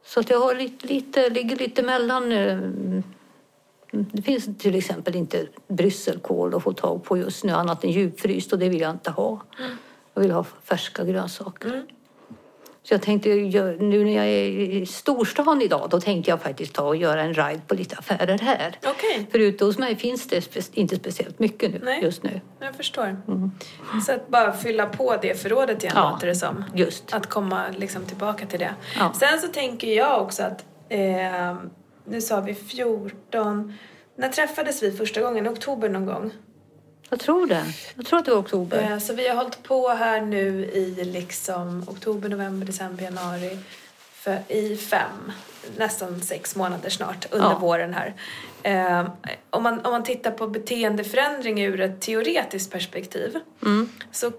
Så 0.05 0.19
att 0.19 0.29
jag 0.29 0.39
har 0.39 0.55
lite, 0.55 0.87
lite, 0.87 1.29
ligger 1.29 1.55
lite 1.55 1.83
mellan. 1.83 2.31
eh, 2.31 2.59
Det 3.91 4.21
finns 4.21 4.57
till 4.57 4.75
exempel 4.75 5.15
inte 5.15 5.47
brysselkål 5.67 6.55
att 6.55 6.63
få 6.63 6.73
tag 6.73 7.03
på 7.03 7.17
just 7.17 7.43
nu 7.43 7.53
annat 7.53 7.83
än 7.83 7.91
djupfryst 7.91 8.53
och 8.53 8.59
det 8.59 8.69
vill 8.69 8.81
jag 8.81 8.91
inte 8.91 9.11
ha. 9.11 9.41
Jag 10.21 10.27
vill 10.27 10.35
ha 10.35 10.43
färska 10.63 11.03
grönsaker. 11.03 11.83
Så 12.83 12.93
jag 12.93 13.01
tänkte, 13.01 13.29
nu 13.29 14.03
när 14.05 14.15
jag 14.15 14.25
är 14.25 14.43
i 14.49 14.85
storstan 14.85 15.61
idag, 15.61 15.87
då 15.89 15.99
tänkte 16.01 16.31
jag 16.31 16.41
faktiskt 16.41 16.73
ta 16.73 16.83
och 16.83 16.95
göra 16.95 17.21
en 17.21 17.33
ride 17.33 17.61
på 17.67 17.75
lite 17.75 17.95
affärer 17.95 18.37
här. 18.37 18.79
Okej, 18.85 19.27
För 19.31 19.39
ute 19.39 19.65
hos 19.65 19.77
mig 19.77 19.95
finns 19.95 20.27
det 20.27 20.69
inte 20.73 20.95
speciellt 20.95 21.39
mycket 21.39 21.71
nu, 21.71 21.81
Nej. 21.83 22.03
just 22.03 22.23
nu. 22.23 22.41
jag 22.59 22.75
förstår. 22.75 23.21
Så 24.05 24.11
att 24.13 24.27
bara 24.27 24.53
fylla 24.53 24.85
på 24.85 25.17
det 25.21 25.41
förrådet 25.41 25.83
igen 25.83 25.93
Ja. 25.97 26.11
låter 26.11 26.27
det 26.27 26.35
som. 26.35 26.65
Just. 26.75 27.13
Att 27.13 27.27
komma 27.27 27.63
liksom 27.77 28.05
tillbaka 28.05 28.45
till 28.45 28.59
det. 28.59 28.73
Ja. 28.99 29.13
Sen 29.13 29.39
så 29.39 29.47
tänker 29.47 29.87
jag 29.87 30.21
också 30.21 30.43
att, 30.43 30.65
eh, 30.89 31.55
nu 32.05 32.21
sa 32.21 32.41
vi 32.41 32.53
14, 32.55 33.73
när 34.15 34.29
träffades 34.29 34.83
vi 34.83 34.91
första 34.91 35.21
gången? 35.21 35.45
I 35.45 35.49
oktober 35.49 35.89
någon 35.89 36.05
gång? 36.05 36.31
Jag 37.13 37.19
tror 37.19 37.47
det. 37.47 37.63
Jag 37.95 38.05
tror 38.05 38.19
att 38.19 38.25
det 38.25 38.31
var 38.31 38.39
oktober. 38.41 38.91
Eh, 38.91 38.97
Så 38.99 39.13
vi 39.13 39.27
har 39.27 39.35
hållit 39.35 39.63
på 39.63 39.89
här 39.89 40.21
nu 40.21 40.65
i 40.65 41.03
liksom 41.05 41.83
oktober, 41.87 42.29
november, 42.29 42.65
december, 42.67 43.03
januari 43.03 43.57
för, 44.13 44.37
i 44.47 44.77
fem, 44.77 45.31
nästan 45.77 46.21
sex 46.21 46.55
månader 46.55 46.89
snart 46.89 47.27
under 47.31 47.47
Ja. 47.49 47.57
våren 47.59 47.93
här. 47.93 48.13
Eh, 48.63 49.09
om, 49.49 49.63
man, 49.63 49.85
om 49.85 49.91
man 49.91 50.03
tittar 50.03 50.31
på 50.31 50.47
beteendeförändring 50.47 51.61
ur 51.61 51.81
ett 51.81 52.01
teoretiskt 52.01 52.71
perspektiv 52.71 53.37
Mm. 53.61 53.89
så 54.11 54.31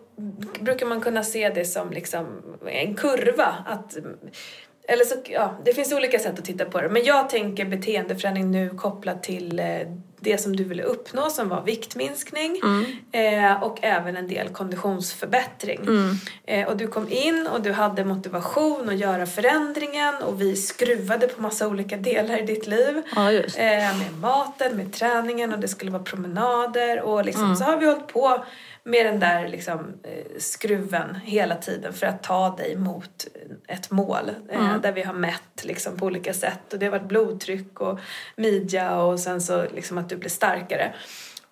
brukar 0.61 0.87
man 0.87 1.01
kunna 1.01 1.25
se 1.25 1.49
det 1.49 1.65
som 1.65 1.91
liksom 1.91 2.27
en 2.67 2.95
kurva. 2.95 3.55
Att, 3.67 3.97
eller 4.89 5.05
så, 5.05 5.15
ja, 5.25 5.57
det 5.65 5.73
finns 5.75 5.93
olika 5.93 6.19
sätt 6.19 6.39
att 6.39 6.45
titta 6.45 6.65
på 6.65 6.81
det. 6.81 6.89
Men 6.89 7.05
jag 7.05 7.31
tänker 7.31 7.65
beteendeförändring 7.65 8.51
nu 8.51 8.71
kopplat 8.71 9.23
till 9.23 9.59
eh, 9.59 9.67
det 10.23 10.39
som 10.39 10.57
du 10.57 10.65
ville 10.65 10.83
uppnå 10.83 11.31
som 11.31 11.49
var 11.49 11.63
viktminskning 11.63 12.61
eh, 13.13 13.63
och 13.63 13.79
även 13.83 14.17
en 14.17 14.29
del 14.29 14.49
konditionsförbättring. 14.49 15.81
Eh, 16.47 16.69
och 16.69 16.77
du 16.77 16.87
kom 16.87 17.13
in 17.13 17.49
och 17.53 17.63
du 17.63 17.73
hade 17.73 18.05
motivation 18.05 18.89
att 18.89 18.99
göra 18.99 19.27
förändringen 19.27 20.15
och 20.27 20.41
vi 20.41 20.57
skruvade 20.57 21.29
på 21.29 21.43
massa 21.43 21.69
olika 21.69 21.97
delar 21.97 22.39
i 22.39 22.47
ditt 22.47 22.67
liv. 22.67 23.03
Ja, 23.15 23.33
just. 23.33 23.59
Eh, 23.59 23.65
med 23.65 24.19
maten, 24.21 24.77
med 24.77 24.93
träningen 24.93 25.53
och 25.53 25.59
det 25.59 25.69
skulle 25.69 25.91
vara 25.91 26.03
promenader 26.03 27.01
och 27.01 27.25
liksom, 27.25 27.57
så 27.57 27.65
har 27.65 27.77
vi 27.77 27.87
hållit 27.87 28.07
på 28.07 28.45
med 28.85 29.07
den 29.07 29.21
där 29.21 29.49
liksom, 29.49 29.95
eh, 30.03 30.39
skruven 30.39 31.15
hela 31.15 31.57
tiden 31.57 31.93
för 31.93 32.07
att 32.07 32.23
ta 32.23 32.57
dig 32.57 32.77
mot 32.77 33.27
ett 33.69 33.91
mål 33.91 34.31
eh, 34.51 34.81
där 34.81 34.93
vi 34.93 35.03
har 35.03 35.15
mätt 35.15 35.65
liksom, 35.65 35.97
på 35.97 36.07
olika 36.07 36.35
sätt 36.35 36.73
och 36.73 36.79
det 36.79 36.87
har 36.87 36.91
varit 36.91 37.09
blodtryck 37.09 37.81
och 37.81 38.01
midja 38.37 38.97
och 38.97 39.21
sen 39.21 39.41
så 39.41 39.65
liksom 39.75 39.99
att 39.99 40.09
du 40.09 40.17
blir 40.17 40.31
starkare. 40.31 40.95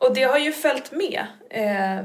Och 0.00 0.14
det 0.14 0.22
har 0.22 0.38
ju 0.38 0.52
följt 0.52 0.92
med. 0.92 1.26
Eh, 1.50 1.98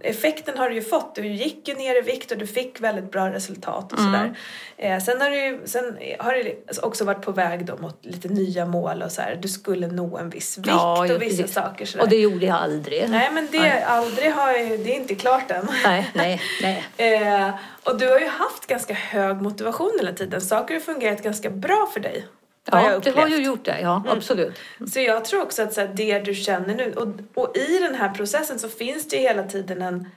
effekten 0.00 0.58
har 0.58 0.68
du 0.68 0.74
ju 0.74 0.82
fått. 0.82 1.14
Du 1.14 1.26
gick 1.26 1.68
ju 1.68 1.74
ner 1.74 1.98
i 1.98 2.00
vikt 2.00 2.30
och 2.30 2.38
du 2.38 2.46
fick 2.46 2.80
väldigt 2.80 3.10
bra 3.12 3.30
resultat 3.30 3.92
och 3.92 3.98
sådär. 3.98 4.36
Eh, 4.76 4.98
sen 5.02 5.20
har, 5.20 5.30
du, 5.30 5.60
sen 5.64 5.98
har 6.18 6.32
det 6.32 6.78
också 6.82 7.04
varit 7.04 7.22
på 7.22 7.32
väg 7.32 7.66
då 7.66 7.76
mot 7.76 8.04
lite 8.04 8.28
nya 8.28 8.66
mål 8.66 9.02
och 9.02 9.12
så 9.12 9.22
här. 9.22 9.38
Du 9.42 9.48
skulle 9.48 9.86
nå 9.86 10.18
en 10.18 10.30
viss 10.30 10.58
vikt 10.58 10.68
Ja, 10.68 11.14
och 11.14 11.22
vissa 11.22 11.46
saker 11.46 11.86
sådär. 11.86 12.04
Och 12.04 12.10
det 12.10 12.16
gjorde 12.16 12.46
jag 12.46 12.56
aldrig. 12.56 13.10
Nej 13.10 13.30
men 13.32 13.48
det, 13.50 13.84
aldrig 13.84 14.32
har 14.32 14.52
ju, 14.52 14.76
det 14.76 14.92
är 14.92 14.96
inte 14.96 15.14
klart 15.14 15.50
än. 15.50 15.68
Nej, 15.84 16.10
nej, 16.14 16.40
nej. 16.62 16.84
Eh, 17.14 17.50
och 17.84 17.98
du 17.98 18.08
har 18.08 18.20
ju 18.20 18.28
haft 18.28 18.66
ganska 18.66 18.94
hög 18.94 19.42
motivation 19.42 19.92
hela 20.00 20.12
tiden. 20.12 20.40
Saker 20.40 20.74
har 20.74 20.80
fungerat 20.80 21.22
ganska 21.22 21.50
bra 21.50 21.90
för 21.92 22.00
dig. 22.00 22.26
Har 22.72 22.82
jag 22.82 22.92
Ja, 22.92 22.98
det 22.98 23.20
har 23.20 23.28
ju 23.28 23.44
gjort 23.44 23.64
det. 23.64 23.80
Ja, 23.80 24.02
absolut. 24.08 24.58
Så 24.92 25.00
jag 25.00 25.24
tror 25.24 25.42
också 25.42 25.62
att 25.62 25.72
så 25.72 25.80
här, 25.80 25.88
det 25.94 26.18
du 26.18 26.34
känner 26.34 26.74
nu, 26.74 26.92
och, 26.92 27.08
och 27.34 27.56
i 27.56 27.78
den 27.78 27.94
här 27.94 28.08
processen 28.08 28.58
så 28.58 28.68
finns 28.68 29.08
det 29.08 29.16
ju 29.16 29.22
hela 29.22 29.42
tiden 29.42 29.82
en, 29.82 30.08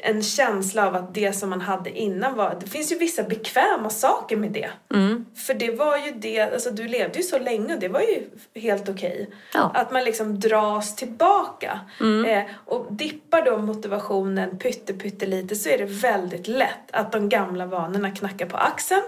en 0.00 0.22
känsla 0.22 0.86
av 0.86 0.94
att 0.94 1.14
det 1.14 1.32
som 1.32 1.50
man 1.50 1.60
hade 1.60 1.90
innan 1.90 2.34
var, 2.34 2.56
det 2.60 2.66
finns 2.66 2.92
ju 2.92 2.98
vissa 2.98 3.22
bekväma 3.22 3.90
saker 3.90 4.36
med 4.36 4.52
det. 4.52 4.70
Mm. 4.94 5.26
För 5.46 5.54
det 5.54 5.70
var 5.70 5.96
ju 5.96 6.12
det, 6.12 6.40
alltså 6.40 6.70
du 6.70 6.88
levde 6.88 7.18
ju 7.18 7.22
så 7.22 7.38
länge 7.38 7.74
och 7.74 7.80
det 7.80 7.88
var 7.88 8.00
ju 8.00 8.22
helt 8.60 8.88
okej. 8.88 9.30
Ja. 9.54 9.70
Att 9.74 9.92
man 9.92 10.04
liksom 10.04 10.40
dras 10.40 10.96
tillbaka. 10.96 11.80
Eh, 12.26 12.42
och 12.64 12.92
dippar 12.92 13.42
då 13.42 13.58
motivationen 13.58 14.58
pytte, 14.58 14.94
pytte 14.94 15.26
lite 15.26 15.54
så 15.54 15.68
är 15.68 15.78
det 15.78 15.84
väldigt 15.84 16.48
lätt 16.48 16.90
att 16.90 17.12
de 17.12 17.28
gamla 17.28 17.66
vanorna 17.66 18.10
knackar 18.10 18.46
på 18.46 18.56
axeln. 18.56 19.02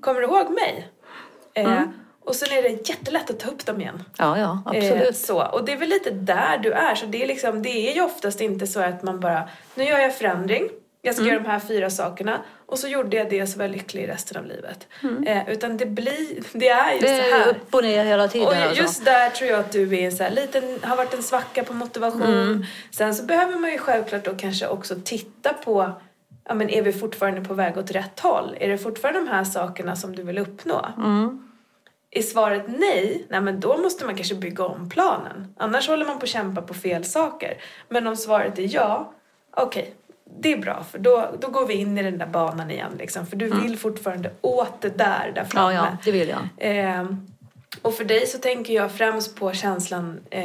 Kommer 0.00 0.20
du 0.20 0.26
ihåg 0.26 0.50
mig? 0.50 0.88
Eh, 1.54 1.82
Och 2.24 2.34
sen 2.34 2.58
är 2.58 2.62
det 2.62 2.88
jättelätt 2.88 3.30
att 3.30 3.40
ta 3.40 3.50
upp 3.50 3.66
dem 3.66 3.80
igen. 3.80 4.04
Ja, 4.18 4.38
ja, 4.38 4.62
Eh, 4.74 4.78
absolut. 4.90 5.16
så. 5.16 5.42
Och 5.46 5.64
det 5.64 5.72
är 5.72 5.76
väl 5.76 5.88
lite 5.88 6.10
där 6.10 6.58
du 6.58 6.72
är. 6.72 6.94
Så 6.94 7.06
det 7.06 7.22
är, 7.22 7.26
liksom, 7.26 7.62
det 7.62 7.90
är 7.90 7.94
ju 7.94 8.02
oftast 8.02 8.40
inte 8.40 8.66
så 8.66 8.80
att 8.80 9.02
man 9.02 9.20
bara, 9.20 9.48
nu 9.74 9.84
gör 9.84 9.98
jag 9.98 10.16
förändring, 10.16 10.68
jag 11.02 11.14
ska 11.14 11.24
göra 11.24 11.38
de 11.40 11.48
här 11.48 11.58
fyra 11.60 11.90
sakerna 11.90 12.40
och 12.66 12.78
så 12.78 12.88
gjorde 12.88 13.16
jag 13.16 13.30
det 13.30 13.46
så 13.46 13.58
var 13.58 13.64
jag 13.64 13.72
lycklig 13.72 14.08
resten 14.08 14.36
av 14.36 14.44
livet. 14.46 14.86
Eh, 15.26 15.48
utan 15.50 15.76
det 15.76 15.86
blir, 15.86 16.42
det 16.52 16.68
är 16.68 16.92
ju 16.94 17.00
Det 17.00 17.06
så 17.06 17.12
är 17.34 17.38
här. 17.40 17.48
upp 17.50 17.74
och 17.74 17.82
ner 17.82 18.04
hela 18.04 18.28
tiden. 18.28 18.48
Och 18.48 18.54
alltså. 18.54 18.82
just 18.82 19.04
där 19.04 19.30
tror 19.30 19.50
jag 19.50 19.60
att 19.60 19.72
du 19.72 19.98
är 19.98 20.10
så 20.10 20.22
här 20.22 20.30
liten, 20.30 20.78
har 20.82 20.96
varit 20.96 21.14
en 21.14 21.22
svacka 21.22 21.64
på 21.64 21.72
motivation. 21.74 22.22
Mm. 22.22 22.64
Sen 22.90 23.14
så 23.14 23.22
behöver 23.24 23.58
man 23.58 23.70
ju 23.72 23.78
självklart 23.78 24.24
då 24.24 24.34
kanske 24.34 24.68
också 24.68 24.94
titta 25.04 25.52
på 25.52 25.92
Ja, 26.48 26.54
men 26.54 26.70
är 26.70 26.82
vi 26.82 26.92
fortfarande 26.92 27.40
på 27.40 27.54
väg 27.54 27.76
åt 27.78 27.90
rätt 27.90 28.20
håll? 28.20 28.56
Är 28.60 28.68
det 28.68 28.78
fortfarande 28.78 29.20
de 29.20 29.28
här 29.28 29.44
sakerna 29.44 29.96
som 29.96 30.16
du 30.16 30.22
vill 30.22 30.38
uppnå? 30.38 30.86
Mm. 30.96 31.44
Är 32.10 32.22
svaret 32.22 32.64
nej, 32.68 33.26
nej 33.30 33.40
men 33.40 33.60
då 33.60 33.76
måste 33.76 34.04
man 34.04 34.14
kanske 34.14 34.34
bygga 34.34 34.64
om 34.64 34.88
planen. 34.88 35.54
Annars 35.56 35.88
håller 35.88 36.06
man 36.06 36.18
på 36.18 36.22
att 36.22 36.28
kämpa 36.28 36.62
på 36.62 36.74
fel 36.74 37.04
saker. 37.04 37.58
Men 37.88 38.06
om 38.06 38.16
svaret 38.16 38.58
är 38.58 38.74
ja, 38.74 39.12
okej, 39.56 39.94
det 40.40 40.52
är 40.52 40.58
bra 40.58 40.84
för 40.90 40.98
då, 40.98 41.30
då 41.40 41.48
går 41.48 41.66
vi 41.66 41.74
in 41.74 41.98
i 41.98 42.02
den 42.02 42.18
där 42.18 42.26
banan 42.26 42.70
igen 42.70 42.92
liksom. 42.98 43.26
För 43.26 43.36
du 43.36 43.48
vill 43.48 43.78
fortfarande 43.78 44.30
åt 44.40 44.80
det 44.80 44.98
där, 44.98 45.32
där 45.34 45.44
framme. 45.44 45.72
Mm. 45.72 45.84
Ja, 45.84 45.90
ja, 45.90 45.96
det 46.04 46.12
vill 46.12 46.28
jag. 46.28 46.38
Ehm, 46.58 47.26
och 47.82 47.94
för 47.94 48.04
dig 48.04 48.26
så 48.26 48.38
tänker 48.38 48.74
jag 48.74 48.92
främst 48.92 49.36
på 49.36 49.52
känslan 49.52 50.20
eh, 50.30 50.42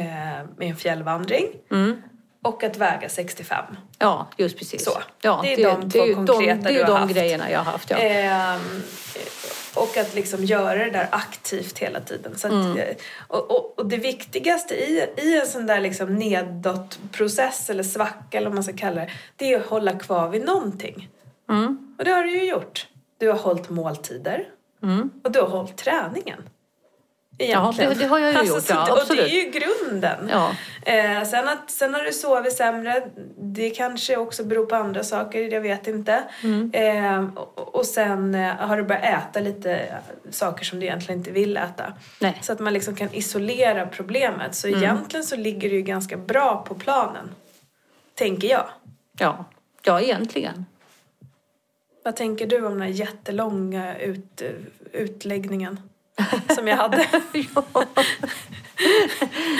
med 0.56 0.68
en 0.70 0.76
fjällvandring 0.76 1.46
Mm. 1.70 2.02
Och 2.44 2.64
att 2.64 2.76
väga 2.76 3.08
65. 3.08 3.64
Ja, 3.98 4.26
just 4.36 4.58
precis. 4.58 4.84
Så. 4.84 4.90
Ja, 5.22 5.40
Det 5.42 5.52
är 5.52 5.56
de 5.76 5.88
det 5.88 5.98
är 5.98 6.02
två 6.02 6.06
ju 6.06 6.14
konkreta 6.14 6.54
de, 6.54 6.62
Det 6.62 6.68
är 6.68 6.72
du 6.74 6.80
har 6.80 6.86
de 6.86 7.00
haft. 7.00 7.14
grejerna 7.14 7.50
jag 7.50 7.58
har 7.58 7.72
haft, 7.72 7.90
ja. 7.90 7.96
Ehm, 7.96 8.82
och 9.74 9.96
att 9.96 10.14
liksom 10.14 10.44
göra 10.44 10.84
det 10.84 10.90
där 10.90 11.08
aktivt 11.10 11.78
hela 11.78 12.00
tiden. 12.00 12.38
Så 12.38 12.46
att, 12.46 12.52
Mm. 12.52 12.76
eh, 12.76 12.94
och, 13.28 13.50
och, 13.50 13.78
och 13.78 13.86
det 13.86 13.96
viktigaste 13.96 14.74
i, 14.74 15.06
i 15.16 15.40
en 15.40 15.46
sån 15.46 15.66
där 15.66 15.80
liksom 15.80 16.14
nedåtprocess 16.16 17.70
eller 17.70 17.82
svacka 17.82 18.38
eller 18.38 18.46
vad 18.48 18.54
man 18.54 18.64
ska 18.64 18.76
kalla 18.76 19.00
det, 19.00 19.10
det 19.36 19.52
är 19.52 19.60
att 19.60 19.66
hålla 19.66 19.92
kvar 19.98 20.28
vid 20.28 20.44
någonting. 20.44 21.08
Mm. 21.50 21.94
Och 21.98 22.04
det 22.04 22.10
har 22.10 22.22
du 22.22 22.30
ju 22.30 22.44
gjort. 22.50 22.86
Du 23.18 23.28
har 23.28 23.38
hållit 23.38 23.70
måltider 23.70 24.44
Mm. 24.82 25.10
och 25.24 25.32
du 25.32 25.40
har 25.40 25.48
hållit 25.48 25.76
träningen. 25.76 26.42
Ja, 27.38 27.44
Egentligen. 27.46 27.90
det, 27.92 27.98
det 27.98 28.06
har 28.06 28.18
jag 28.18 28.32
ju 28.32 28.38
Alltså, 28.38 28.54
gjort. 28.54 28.64
så 28.64 28.72
Ja, 28.74 28.92
och 29.10 29.16
det 29.16 29.22
är 29.22 29.44
ju 29.44 29.50
grunden. 29.50 30.28
Ja. 30.32 30.50
Eh, 30.92 31.24
sen, 31.24 31.48
att, 31.48 31.70
sen 31.70 31.94
har 31.94 32.02
du 32.02 32.12
sovit 32.12 32.52
sämre, 32.56 33.08
det 33.38 33.70
kanske 33.70 34.16
också 34.16 34.44
beror 34.44 34.66
på 34.66 34.74
andra 34.76 35.04
saker, 35.04 35.52
jag 35.52 35.60
vet 35.60 35.86
inte. 35.86 36.24
Mm. 36.42 36.70
Eh, 36.72 37.38
och, 37.38 37.74
och 37.74 37.86
sen 37.86 38.34
eh, 38.34 38.54
har 38.54 38.76
du 38.76 38.82
börjat 38.82 39.04
äta 39.04 39.40
lite 39.40 39.94
saker 40.30 40.64
som 40.64 40.80
du 40.80 40.86
egentligen 40.86 41.18
inte 41.20 41.30
vill 41.30 41.56
äta. 41.56 41.92
Nej. 42.20 42.38
Så 42.42 42.52
att 42.52 42.60
man 42.60 42.72
liksom 42.72 42.94
kan 42.96 43.14
isolera 43.14 43.86
problemet. 43.86 44.54
Så 44.54 44.68
Mm. 44.68 44.82
egentligen 44.82 45.24
så 45.24 45.36
ligger 45.36 45.68
det 45.70 45.74
ju 45.76 45.82
ganska 45.82 46.16
bra 46.16 46.64
på 46.68 46.74
planen. 46.74 47.30
Tänker 48.14 48.48
jag. 48.48 48.66
Ja. 49.18 49.44
ja, 49.84 50.00
egentligen. 50.00 50.66
Vad 52.04 52.16
tänker 52.16 52.46
du 52.46 52.56
om 52.66 52.72
den 52.72 52.82
här 52.82 52.88
jättelånga 52.88 53.98
ut, 53.98 54.42
utläggningen 54.92 55.80
som 56.54 56.68
jag 56.68 56.76
hade? 56.76 57.06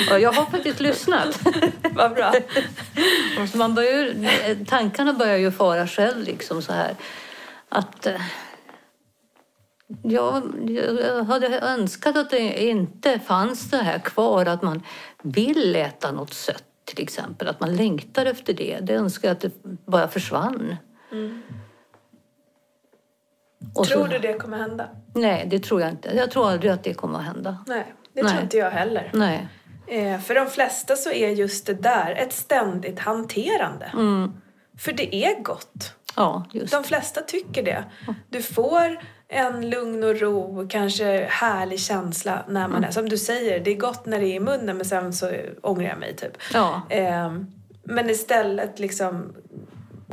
Ja, 0.08 0.18
jag 0.18 0.32
har 0.32 0.44
faktiskt 0.44 0.80
lyssnat. 0.80 1.40
Vad 1.90 2.14
bra. 2.14 2.34
Man 3.54 3.75
börjar, 3.75 4.64
tankarna 4.64 5.12
börjar 5.12 5.37
ju 5.37 5.50
fara 5.52 5.87
själv 5.87 6.23
liksom 6.25 6.62
så 6.62 6.73
här. 6.73 6.96
Att... 7.68 8.06
eh, 8.06 8.20
Ja, 10.02 10.42
jag 10.68 11.25
hade 11.25 11.58
önskat 11.58 12.16
att 12.16 12.30
det 12.30 12.64
inte 12.64 13.18
fanns 13.18 13.70
det 13.70 13.76
här 13.76 13.99
kvar, 13.99 14.46
att 14.46 14.62
man 14.62 14.82
vill 15.23 15.76
äta 15.76 16.12
något 16.12 16.34
sött 16.34 16.64
till 16.84 17.02
exempel. 17.02 17.49
Att 17.49 17.61
man 17.61 17.76
längtar 17.76 18.26
efter 18.26 18.52
det. 18.54 18.78
Det 18.82 18.94
önskar 18.94 19.28
jag 19.28 19.34
att 19.34 19.40
det 19.40 19.52
bara 19.87 20.08
försvann. 20.08 20.76
Och 23.75 23.87
Tror 23.87 24.07
så, 24.07 24.12
du 24.12 24.19
det 24.19 24.33
kommer 24.33 24.59
hända? 24.59 24.88
Nej, 25.14 25.47
det 25.50 25.59
tror 25.59 25.81
jag 25.81 25.90
inte. 25.90 26.11
Jag 26.16 26.31
tror 26.31 26.50
aldrig 26.50 26.73
att 26.73 26.85
det 26.85 26.95
kommer 26.95 27.19
att 27.19 27.25
hända. 27.25 27.59
Nej, 27.66 27.95
det 28.12 28.23
Nej. 28.23 28.33
tror 28.33 28.43
inte 28.43 28.57
jag 28.57 28.71
heller. 28.71 29.11
Nej. 29.14 29.49
Eh, 29.87 30.21
för 30.21 30.35
de 30.35 30.47
flesta 30.47 30.97
så 30.97 31.11
är 31.11 31.28
just 31.28 31.66
det 31.66 31.75
där 31.75 32.14
ett 32.19 32.33
ständigt 32.33 32.99
hanterande. 32.99 33.90
Mm. 33.93 34.33
För 34.78 34.93
det 34.93 35.14
är 35.14 35.43
gott. 35.43 35.95
Ja, 36.16 36.45
just 36.52 36.73
De 36.73 36.85
flesta 36.85 37.21
tycker 37.21 37.62
det. 37.62 37.85
Du 38.31 38.43
får 38.43 38.99
en 39.28 39.71
lugn 39.71 40.04
och 40.04 40.21
ro, 40.21 40.66
kanske 40.71 41.26
härlig 41.31 41.81
känsla 41.81 42.45
när 42.49 42.69
man 42.69 42.85
är, 42.85 42.90
som 42.90 43.09
du 43.09 43.19
säger, 43.19 43.61
det 43.61 43.71
är 43.71 43.76
gott 43.76 44.07
när 44.07 44.21
det 44.21 44.26
är 44.26 44.35
i 44.35 44.40
munnen 44.40 44.76
men 44.76 44.87
sen 44.87 45.12
så 45.12 45.31
ångrar 45.62 45.88
jag 45.88 45.99
mig 45.99 46.16
typ. 46.16 46.33
Ja. 46.52 46.83
Eh, 46.88 47.33
men 47.85 48.11
istället 48.11 48.78
liksom 48.78 49.35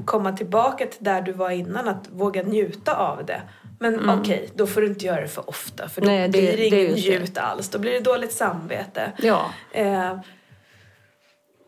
komma 0.05 0.31
tillbaka 0.31 0.85
till 0.85 1.03
där 1.03 1.21
du 1.21 1.31
var 1.31 1.49
innan, 1.49 1.87
att 1.87 2.09
våga 2.11 2.43
njuta 2.43 2.95
av 2.97 3.25
det. 3.25 3.41
Men 3.79 4.09
okej, 4.09 4.49
då 4.55 4.67
får 4.67 4.81
du 4.81 4.87
inte 4.87 5.05
göra 5.05 5.21
det 5.21 5.27
för 5.27 5.49
ofta 5.49 5.89
för 5.89 6.01
då 6.01 6.07
Mm. 6.07 6.19
Nej, 6.19 6.29
det- 6.29 6.37
blir 6.57 6.69
det 6.69 6.69
det 6.77 6.83
ingen 6.85 6.97
så. 6.97 7.09
njut 7.09 7.37
alls. 7.37 7.69
Då 7.69 7.79
blir 7.79 7.91
det 7.91 7.99
dåligt 7.99 8.33
samvete. 8.33 9.11
Ja. 9.17 9.45
Eh, 9.71 10.19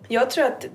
jag 0.08 0.30
tror 0.30 0.46
att, 0.46 0.66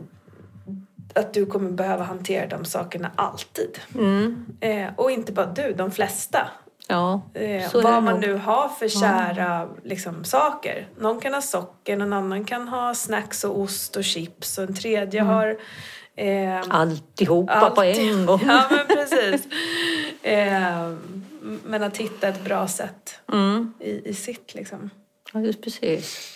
att 1.15 1.35
du 1.35 1.47
kommer 1.47 1.71
behöva 1.71 2.05
hantera 2.05 2.47
de 2.47 2.65
sakerna 2.65 3.11
alltid. 3.15 3.79
Mm. 3.95 4.47
Eh, 4.61 4.89
och 4.97 5.11
inte 5.11 5.33
bara 5.33 5.47
du, 5.47 5.73
de 5.73 5.91
flesta. 5.91 6.49
Ja. 6.89 7.21
Eh, 7.35 7.71
vad 7.75 7.85
det 7.95 8.01
man 8.01 8.21
nu 8.21 8.35
har 8.35 8.69
för 8.69 8.89
kära 8.89 9.69
liksom, 9.85 10.25
saker. 10.25 10.89
Någon 10.99 11.21
kan 11.21 11.35
ha 11.35 11.41
socker, 11.41 11.97
någon 11.97 12.13
annan 12.13 12.45
kan 12.45 12.69
ha 12.69 12.95
snacks 12.95 13.45
och 13.45 13.59
ost 13.61 13.97
och 13.97 14.05
chips 14.05 14.59
och 14.59 14.65
en 14.65 14.75
tredje 14.75 15.21
Mm. 15.21 15.35
har 15.35 15.57
eh, 16.19 16.61
Alltihopa 16.69 17.71
på 17.71 17.81
allt. 17.81 17.99
en 17.99 18.27
gång. 18.27 18.41
Ja, 18.47 18.65
men 18.71 18.87
precis. 18.87 19.47
eh, 20.23 20.93
men 21.65 21.83
att 21.83 21.97
hitta 21.97 22.29
ett 22.29 22.45
bra 22.45 22.69
sätt 22.69 23.15
Mm. 23.33 23.73
i, 23.81 24.09
i 24.09 24.15
sitt 24.15 24.55
liksom. 24.55 24.91
Ja, 25.33 25.41
just 25.41 25.63
precis. 25.63 26.35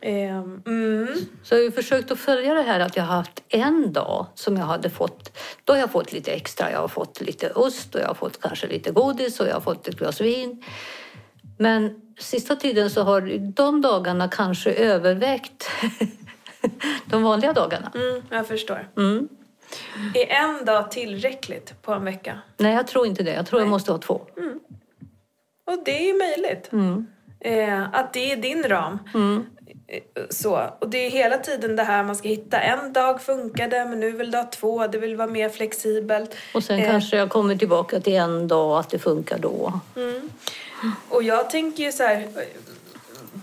Eh, 0.00 0.38
mm. 0.66 1.08
Så 1.42 1.54
jag 1.54 1.64
har 1.64 1.70
försökt 1.70 2.10
att 2.10 2.18
följa 2.18 2.54
det 2.54 2.62
här 2.62 2.80
att 2.80 2.96
jag 2.96 3.04
har 3.04 3.14
haft 3.16 3.42
en 3.48 3.92
dag 3.92 4.26
som 4.34 4.56
jag 4.56 4.64
hade 4.64 4.90
fått. 4.90 5.38
Då 5.64 5.72
har 5.72 5.80
jag 5.80 5.90
fått 5.90 6.12
lite 6.12 6.32
extra. 6.32 6.70
Jag 6.70 6.78
har 6.80 6.88
fått 6.88 7.20
lite 7.20 7.50
ost 7.50 7.94
och 7.94 8.00
jag 8.00 8.06
har 8.08 8.14
fått 8.14 8.40
kanske 8.40 8.66
lite 8.66 8.90
godis 8.90 9.40
och 9.40 9.48
jag 9.48 9.54
har 9.54 9.60
fått 9.60 9.88
ett 9.88 9.98
glas 9.98 10.20
vin. 10.20 10.64
Men 11.58 12.00
sista 12.18 12.56
tiden 12.56 12.90
så 12.90 13.02
har 13.02 13.20
de 13.54 13.80
dagarna 13.80 14.28
kanske 14.28 14.72
övervägt 14.72 15.68
de 17.06 17.22
vanliga 17.22 17.52
dagarna. 17.52 17.92
Mm, 17.94 18.22
jag 18.30 18.46
förstår. 18.46 18.88
Mm. 18.96 19.28
Är 20.14 20.26
en 20.26 20.64
dag 20.64 20.90
tillräckligt 20.90 21.82
på 21.82 21.92
en 21.92 22.04
vecka? 22.04 22.38
Nej, 22.56 22.74
jag 22.74 22.86
tror 22.86 23.06
inte 23.06 23.22
det. 23.22 23.32
Jag 23.32 23.46
tror 23.46 23.60
jag 23.60 23.66
Nej. 23.66 23.70
måste 23.70 23.92
ha 23.92 23.98
två. 23.98 24.14
Och 25.66 25.78
det 25.84 25.98
är 25.98 26.06
ju 26.06 26.18
möjligt. 26.18 26.72
Mm. 26.72 27.06
Eh, 27.40 27.82
att 27.94 28.12
det 28.12 28.32
är 28.32 28.36
din 28.36 28.62
ram. 28.62 28.98
Mm. 29.14 29.46
Eh, 29.88 30.00
Så. 30.30 30.70
Och 30.80 30.88
det 30.88 30.98
är 31.06 31.10
hela 31.10 31.38
tiden 31.38 31.76
det 31.76 31.82
här 31.82 32.02
man 32.04 32.16
ska 32.16 32.28
hitta. 32.28 32.60
En 32.60 32.92
dag 32.92 33.22
funkade 33.22 33.84
men 33.84 34.00
nu 34.00 34.10
vill 34.12 34.30
du 34.30 34.38
ha 34.38 34.44
två. 34.44 34.86
Det 34.86 34.98
vill 34.98 35.16
vara 35.16 35.28
mer 35.28 35.48
flexibelt. 35.48 36.34
Och 36.54 36.64
sen 36.64 36.78
Eh. 36.78 36.90
kanske 36.90 37.16
jag 37.16 37.30
kommer 37.30 37.56
tillbaka 37.56 38.00
till 38.00 38.16
en 38.16 38.48
dag 38.48 38.78
att 38.80 38.90
det 38.90 38.98
funkar 38.98 39.38
då. 39.38 39.80
Och 41.08 41.22
jag 41.22 41.50
tänker 41.50 41.82
ju 41.84 41.92
så 41.92 42.02
här, 42.02 42.16
eh, 42.20 42.26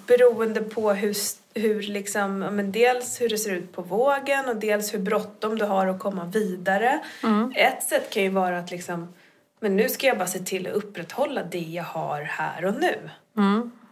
beroende 0.07 0.61
på 0.61 0.91
hur, 0.93 1.15
hur 1.59 1.81
liksom, 1.81 2.39
men 2.39 2.71
dels 2.71 3.21
hur 3.21 3.29
det 3.29 3.37
ser 3.37 3.53
ut 3.53 3.71
på 3.71 3.81
vågen 3.81 4.49
och 4.49 4.55
dels 4.55 4.93
hur 4.93 4.99
bråttom 4.99 5.57
du 5.57 5.65
har 5.65 5.87
att 5.87 5.99
komma 5.99 6.25
vidare. 6.25 6.99
Ett 7.55 7.83
sätt 7.83 8.09
kan 8.09 8.23
ju 8.23 8.29
vara 8.29 8.59
att 8.59 8.71
liksom, 8.71 9.13
men 9.59 9.75
nu 9.75 9.89
ska 9.89 10.07
jag 10.07 10.17
bara 10.17 10.27
se 10.27 10.39
till 10.39 10.67
att 10.67 10.73
upprätthålla 10.73 11.43
det 11.43 11.59
jag 11.59 11.83
har 11.83 12.21
här 12.21 12.65
och 12.65 12.73
nu. 12.73 13.09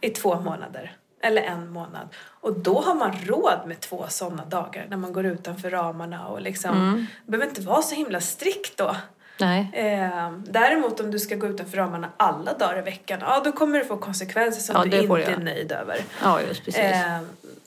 I 0.01 0.09
två 0.09 0.39
månader. 0.39 0.95
Eller 1.21 1.41
en 1.41 1.69
månad. 1.69 2.07
Och 2.41 2.59
då 2.59 2.81
har 2.81 2.95
man 2.95 3.11
råd 3.25 3.59
med 3.65 3.79
två 3.79 4.05
sådana 4.09 4.45
dagar 4.45 4.85
när 4.89 4.97
man 4.97 5.13
går 5.13 5.25
utanför 5.25 5.69
ramarna 5.69 6.27
och 6.27 6.41
liksom, 6.41 7.07
det 7.25 7.31
behöver 7.31 7.49
inte 7.49 7.61
vara 7.61 7.81
så 7.81 7.95
himla 7.95 8.21
strikt 8.21 8.77
då. 8.77 8.95
Nej. 9.39 9.69
Eh, 9.73 10.31
däremot 10.45 10.99
om 10.99 11.11
du 11.11 11.19
ska 11.19 11.35
gå 11.35 11.47
utanför 11.47 11.77
ramarna 11.77 12.09
alla 12.17 12.53
dagar 12.53 12.79
i 12.79 12.81
veckan, 12.81 13.19
ja 13.21 13.41
då 13.45 13.51
kommer 13.51 13.79
det 13.79 13.85
få 13.85 13.97
konsekvenser 13.97 14.61
som 14.61 14.75
Ja, 14.75 14.81
du 14.83 14.97
inte 14.97 15.13
jag. 15.13 15.21
är 15.31 15.37
nöjd 15.37 15.71
över. 15.71 15.97
Ja, 16.23 16.41
just 16.41 16.65
precis. 16.65 16.81
Eh, 16.81 17.19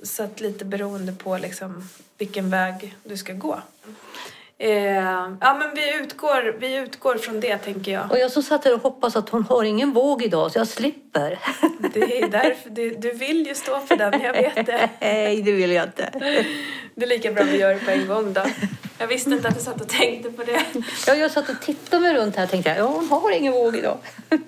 så 0.03 0.23
att 0.23 0.41
lite 0.41 0.65
beroende 0.65 1.13
på 1.13 1.39
liksom 1.39 1.89
vilken 2.19 2.51
väg 2.51 2.95
du 3.05 3.17
ska 3.17 3.33
gå. 3.33 3.59
Eh, 4.59 4.95
ja 5.41 5.55
men 5.59 5.75
vi 5.75 5.95
utgår, 6.01 6.57
vi 6.61 6.77
utgår 6.77 7.15
från 7.15 7.41
det 7.41 7.59
tänker 7.59 7.93
jag. 7.93 8.11
Och 8.11 8.19
jag 8.19 8.31
som 8.31 8.43
satt 8.43 8.65
här 8.65 8.75
och 8.75 8.83
hoppas 8.83 9.17
att 9.17 9.29
hon 9.29 9.45
har 9.45 9.65
ingen 9.65 9.93
våg 9.93 10.23
idag 10.23 10.53
så 10.53 10.59
jag 10.59 10.69
slipper. 10.69 11.39
Det 11.95 12.23
är 12.23 12.29
därför 12.29 12.71
du, 12.71 12.91
du 12.95 13.13
vill 13.13 13.47
ju 13.47 13.55
stå 13.55 13.81
för 13.81 13.97
den, 13.97 14.21
jag 14.21 14.33
vet 14.33 14.67
det. 14.67 14.91
Nej, 15.01 15.43
det 15.43 15.53
vill 15.53 15.71
jag 15.73 15.85
inte. 15.87 16.11
Det 16.95 17.05
är 17.05 17.09
lika 17.09 17.33
bra 17.33 17.45
vi 17.45 17.59
gör 17.59 17.75
det 17.75 17.81
på 17.81 17.91
en 17.91 18.07
gång 18.07 18.33
då. 18.33 18.43
Jag 19.01 19.07
visste 19.07 19.31
inte 19.31 19.49
att 19.49 19.55
du 19.55 19.61
satt 19.61 19.81
och 19.81 19.89
tänkte 19.89 20.31
på 20.31 20.45
det. 20.45 20.65
Ja, 21.07 21.15
jag 21.15 21.31
satt 21.31 21.49
och 21.49 21.61
tittade 21.61 22.03
mig 22.03 22.15
runt 22.15 22.37
här 22.37 22.45
och 22.45 22.51
tänkte 22.51 22.75
ja, 22.79 22.85
hon 22.85 23.09
har 23.09 23.31
ingen 23.31 23.53
våg 23.53 23.77
idag. 23.77 23.99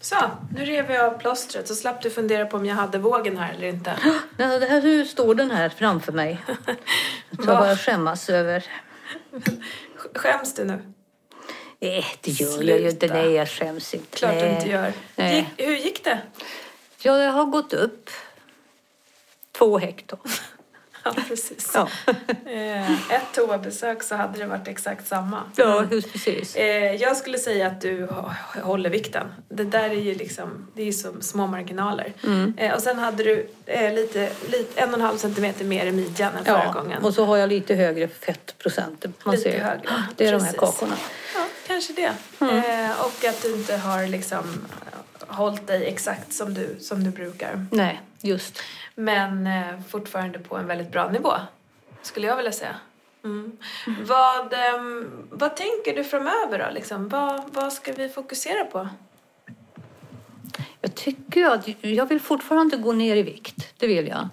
Så, 0.00 0.16
nu 0.56 0.64
rev 0.64 0.90
jag 0.90 1.14
av 1.14 1.18
plåstret 1.18 1.68
så 1.68 1.74
slapp 1.74 2.02
du 2.02 2.10
fundera 2.10 2.46
på 2.46 2.56
om 2.56 2.66
jag 2.66 2.74
hade 2.74 2.98
vågen 2.98 3.38
här 3.38 3.54
eller 3.54 3.68
inte. 3.68 3.98
Ja, 4.36 4.58
det 4.58 4.66
här, 4.66 4.82
nu 4.82 5.06
står 5.06 5.34
den 5.34 5.50
här 5.50 5.68
framför 5.68 6.12
mig. 6.12 6.38
Jag 7.30 7.46
bara 7.46 7.76
skämmas 7.76 8.30
över. 8.30 8.66
Skäms 10.14 10.54
du 10.54 10.64
nu? 10.64 10.82
Nej, 11.78 12.06
det 12.20 12.30
gör 12.30 12.62
jag 12.62 12.80
ju 12.80 12.90
inte. 12.90 13.06
Sluta. 13.08 13.14
Nej, 13.14 13.32
jag 13.32 13.48
skäms 13.48 13.94
inte. 13.94 14.16
Klart 14.16 14.32
du 14.32 14.38
Nej. 14.38 14.54
inte 14.54 14.68
gör. 14.68 14.92
Nej. 15.16 15.36
Gick, 15.36 15.68
hur 15.68 15.76
gick 15.76 16.04
det? 16.04 16.18
Ja, 16.98 17.22
jag 17.22 17.32
har 17.32 17.44
gått 17.44 17.72
upp 17.72 18.10
två 19.52 19.78
hektar. 19.78 20.18
Ja, 21.04 21.14
precis. 21.28 21.70
Ja, 21.74 21.88
Eh, 22.46 22.92
ett 23.14 23.32
toabesök 23.34 24.02
så 24.02 24.14
hade 24.14 24.38
det 24.38 24.46
varit 24.46 24.68
exakt 24.68 25.06
samma. 25.08 25.42
ja 25.56 25.84
precis. 25.90 26.56
Eh, 26.56 26.94
jag 26.94 27.16
skulle 27.16 27.38
säga 27.38 27.66
att 27.66 27.80
du 27.80 28.06
hå- 28.06 28.60
håller 28.62 28.90
vikten. 28.90 29.26
Det 29.48 29.64
där 29.64 29.90
är 29.90 29.94
ju 29.94 30.14
liksom, 30.14 30.66
det 30.74 30.88
är 30.88 30.92
som 30.92 31.22
små 31.22 31.46
marginaler. 31.46 32.12
Mm. 32.24 32.54
Eh, 32.56 32.74
och 32.74 32.82
sen 32.82 32.98
hade 32.98 33.24
du 33.24 33.46
lite, 33.94 34.30
lite, 34.48 34.80
en 34.80 34.88
och 34.88 34.94
en 34.94 35.00
halv 35.00 35.16
centimeter 35.18 35.64
mer 35.64 35.86
i 35.86 35.92
midjan 35.92 36.34
än 36.34 36.44
förra 36.44 36.64
Ja, 36.64 36.72
gången. 36.72 37.04
och 37.04 37.14
så 37.14 37.24
har 37.24 37.36
jag 37.36 37.48
lite 37.48 37.74
högre 37.74 38.08
fettprocent. 38.08 39.04
Man 39.24 39.34
Lite 39.34 39.50
ser. 39.52 39.60
högre, 39.64 39.88
Det 40.16 40.26
är 40.26 40.32
de 40.32 40.38
här 40.38 40.52
precis. 40.52 40.60
kakorna. 40.60 40.94
Ja, 41.34 41.44
kanske 41.66 41.92
det. 41.92 42.12
Mm. 42.40 42.90
Och 43.00 43.24
att 43.28 43.42
du 43.42 43.52
inte 43.54 43.76
har 43.76 44.06
liksom 44.06 44.66
hållit 45.34 45.66
dig 45.66 45.86
exakt 45.86 46.32
som 46.32 46.54
du, 46.54 46.76
som 46.80 47.04
du 47.04 47.10
brukar. 47.10 47.66
Nej, 47.70 48.00
just. 48.20 48.58
Men 48.94 49.46
eh, 49.46 49.80
fortfarande 49.88 50.38
på 50.38 50.56
en 50.56 50.66
väldigt 50.66 50.92
bra 50.92 51.10
nivå, 51.10 51.32
skulle 52.02 52.26
jag 52.26 52.36
vilja 52.36 52.52
säga. 52.52 52.76
Mm. 53.24 53.56
Vad, 54.06 54.52
ehm, 54.52 55.26
vad 55.30 55.56
tänker 55.56 55.96
du 55.96 56.04
framöver 56.04 56.58
då? 56.58 56.74
Liksom? 56.74 57.08
Vad, 57.08 57.42
vad 57.52 57.72
ska 57.72 57.92
vi 57.92 58.08
fokusera 58.08 58.64
på? 58.64 58.88
Jag 60.80 60.94
tycker 60.94 61.46
att 61.46 61.68
jag 61.84 62.06
vill 62.06 62.20
fortfarande 62.20 62.76
gå 62.76 62.92
ner 62.92 63.16
i 63.16 63.22
vikt. 63.22 63.78
Det 63.78 63.86
vill 63.86 64.06
jag. 64.08 64.28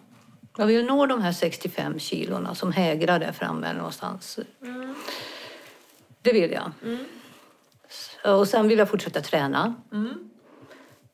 Jag 0.58 0.66
vill 0.66 0.86
nå 0.86 1.06
de 1.06 1.22
här 1.22 1.32
65 1.32 2.00
kilorna 2.00 2.56
som 2.56 2.72
hägrar 2.72 3.20
där 3.20 3.32
framme 3.32 3.74
någonstans. 3.74 4.40
Det 6.22 6.34
vill 6.34 6.52
jag. 6.52 6.72
Och 8.36 8.48
sen 8.48 8.68
vill 8.68 8.80
jag 8.80 8.90
fortsätta 8.90 9.22
träna. 9.22 9.76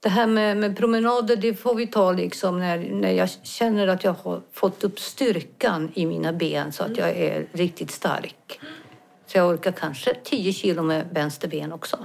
Det 0.08 0.12
här 0.12 0.28
med, 0.28 0.58
med 0.58 0.78
promenader, 0.78 1.36
det 1.36 1.54
får 1.54 1.76
vi 1.76 1.88
ta 1.88 2.12
liksom 2.12 2.60
när, 2.60 2.78
när 2.78 3.12
jag 3.12 3.30
känner 3.30 3.88
att 3.88 4.04
jag 4.04 4.14
har 4.14 4.42
fått 4.54 4.84
upp 4.84 5.00
styrkan 5.00 5.92
i 5.94 6.06
mina 6.06 6.34
ben 6.34 6.72
så 6.72 6.84
att 6.84 6.98
jag 6.98 7.10
är 7.10 7.46
riktigt 7.52 7.92
stark. 7.92 8.60
Så 9.26 9.38
jag 9.38 9.50
orkar 9.50 9.72
kanske 9.72 10.14
10 10.24 10.54
kilo 10.54 10.84
med 10.84 11.08
vänster 11.12 11.48
ben 11.48 11.72
också. 11.74 12.00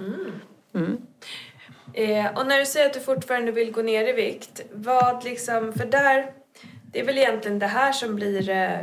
Eh, 1.92 2.26
och 2.34 2.46
när 2.46 2.58
du 2.58 2.66
säger 2.66 2.86
att 2.86 2.94
du 2.94 3.00
fortfarande 3.00 3.52
vill 3.52 3.72
gå 3.72 3.82
ner 3.82 4.08
i 4.08 4.12
vikt, 4.12 4.60
vad 4.72 5.24
liksom, 5.24 5.72
för 5.72 5.86
där, 5.86 6.32
det 6.92 7.00
är 7.00 7.04
väl 7.04 7.18
egentligen 7.18 7.58
det 7.58 7.66
här 7.66 7.92
som 7.92 8.16
blir 8.16 8.50
eh, 8.50 8.78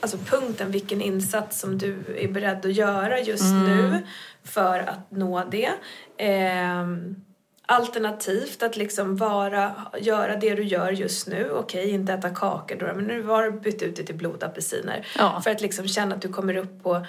alltså 0.00 0.18
punkten, 0.18 0.70
vilken 0.70 1.00
insats 1.00 1.60
som 1.60 1.78
du 1.78 1.98
är 2.18 2.28
beredd 2.28 2.66
att 2.66 2.74
göra 2.74 3.20
just 3.20 3.44
nu 3.44 4.06
för 4.44 4.78
att 4.78 5.10
nå 5.10 5.44
det. 5.50 5.70
Ehm, 6.18 7.25
alternativt 7.66 8.62
att 8.62 8.76
liksom 8.76 9.16
vara, 9.16 9.72
göra 9.98 10.36
det 10.36 10.54
du 10.54 10.64
gör 10.64 10.90
just 10.90 11.26
nu, 11.26 11.50
okej 11.50 11.90
inte 11.90 12.12
äta 12.12 12.30
kakor 12.30 12.76
då, 12.76 12.86
men 12.94 13.04
nu 13.04 13.22
har 13.22 13.42
du 13.42 13.50
bytt 13.50 13.82
ut 13.82 13.96
det 13.96 14.02
till 14.02 14.14
blodapelsiner. 14.14 15.06
Ja. 15.18 15.40
För 15.44 15.50
att 15.50 15.60
liksom 15.60 15.88
känna 15.88 16.14
att 16.14 16.22
du 16.22 16.28
kommer 16.28 16.56
upp 16.56 16.82
på 16.82 17.06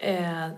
eh, 0.00 0.48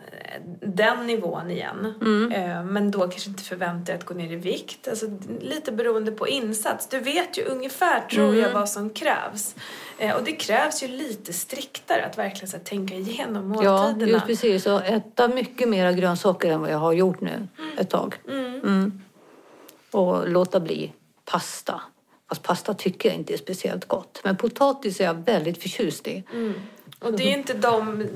den 0.61 1.07
nivån 1.07 1.51
igen. 1.51 1.95
Eh, 2.35 2.65
men 2.65 2.91
då 2.91 3.01
kanske 3.01 3.31
inte 3.31 3.43
förvänta 3.43 3.85
dig 3.93 3.95
att 3.95 4.05
gå 4.05 4.15
ner 4.15 4.33
i 4.33 4.37
vikt. 4.37 4.89
Alltså, 4.89 5.07
lite 5.41 5.73
beroende 5.73 6.13
på 6.13 6.29
insats. 6.29 6.89
Du 6.89 6.99
vet 7.01 7.39
ju 7.39 7.45
ungefär, 7.45 8.01
tror 8.01 8.37
jag, 8.37 8.53
vad 8.53 8.69
som 8.69 8.91
krävs. 8.91 9.55
Eh, 9.99 10.17
och 10.17 10.25
det 10.25 10.33
krävs 10.33 10.83
ju 10.83 10.89
lite 10.89 11.33
striktare 11.33 12.05
att 12.05 12.19
verkligen 12.19 12.49
så 12.49 12.57
här, 12.57 12.65
tänka 12.65 12.95
igenom 12.95 13.55
Ja, 13.63 13.83
måltiderna. 13.87 14.13
just 14.13 14.27
precis. 14.27 14.67
Och 14.67 14.87
äta 14.87 15.29
mycket 15.29 15.69
mera 15.69 15.93
grönsaker 15.93 16.51
än 16.51 16.61
vad 16.61 16.71
jag 16.71 16.79
har 16.79 16.93
gjort 16.93 17.21
nu 17.21 17.49
ett 17.79 17.91
tag. 17.91 18.15
Mm. 19.95 20.05
Och 20.07 20.29
låta 20.29 20.61
bli 20.61 20.93
pasta. 21.25 21.81
Fast 22.29 22.43
pasta 22.43 22.75
tycker 22.75 23.09
jag 23.09 23.19
inte 23.19 23.33
är 23.33 23.39
speciellt 23.39 23.89
gott. 23.89 24.21
Men 24.25 24.37
potatis 24.37 25.01
är 25.01 25.05
jag 25.05 25.15
väldigt 25.15 25.63
förtjust 25.63 26.09
i. 26.09 26.25
Och 27.01 27.13
det 27.13 27.23
är 27.23 27.39
inte 27.39 27.55
de 27.55 28.07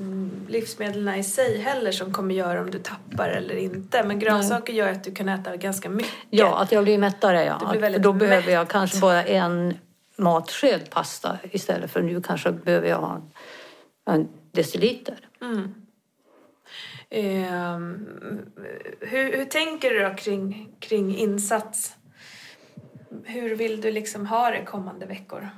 livsmedlen 0.49 1.15
i 1.15 1.25
sig 1.25 1.59
heller 1.59 1.93
som 1.93 2.13
kommer 2.13 2.35
göra 2.35 2.61
om 2.61 2.71
du 2.71 2.79
tappar 2.79 3.29
eller 3.29 3.55
inte. 3.57 4.03
Men 4.03 4.19
grönsaker 4.19 4.73
gör 4.73 4.89
att 4.89 5.05
du 5.05 5.15
kan 5.15 5.29
äta 5.29 5.57
ganska 5.57 5.89
mycket. 5.89 6.13
Ja, 6.31 6.59
att 6.59 6.73
jag 6.73 6.85
blir 6.85 6.99
mättare 6.99 7.45
ja. 7.45 7.71
Du 7.73 7.79
blir 7.79 7.99
Då 7.99 8.13
behöver 8.13 8.43
mätt. 8.43 8.53
jag 8.53 8.69
kanske 8.69 9.01
bara 9.01 9.25
en 9.25 9.79
matsked 10.17 10.91
pasta 10.91 11.39
istället 11.51 11.91
för 11.91 12.03
nu 12.03 12.21
kanske 12.21 12.53
behöver 12.53 12.89
jag 12.89 12.99
ha 12.99 13.21
en, 14.11 14.29
deciliter. 14.53 15.17
Ehm, 17.17 18.07
hur, 19.01 19.37
hur 19.37 19.45
tänker 19.45 19.91
du 19.91 20.03
då 20.03 20.15
kring, 20.15 20.69
kring 20.81 21.17
insats? 21.17 21.97
Hur 23.25 23.57
vill 23.57 23.81
du 23.81 23.93
liksom 23.93 24.27
ha 24.27 24.51
det 24.51 24.65
kommande 24.65 25.07
veckor? 25.07 25.49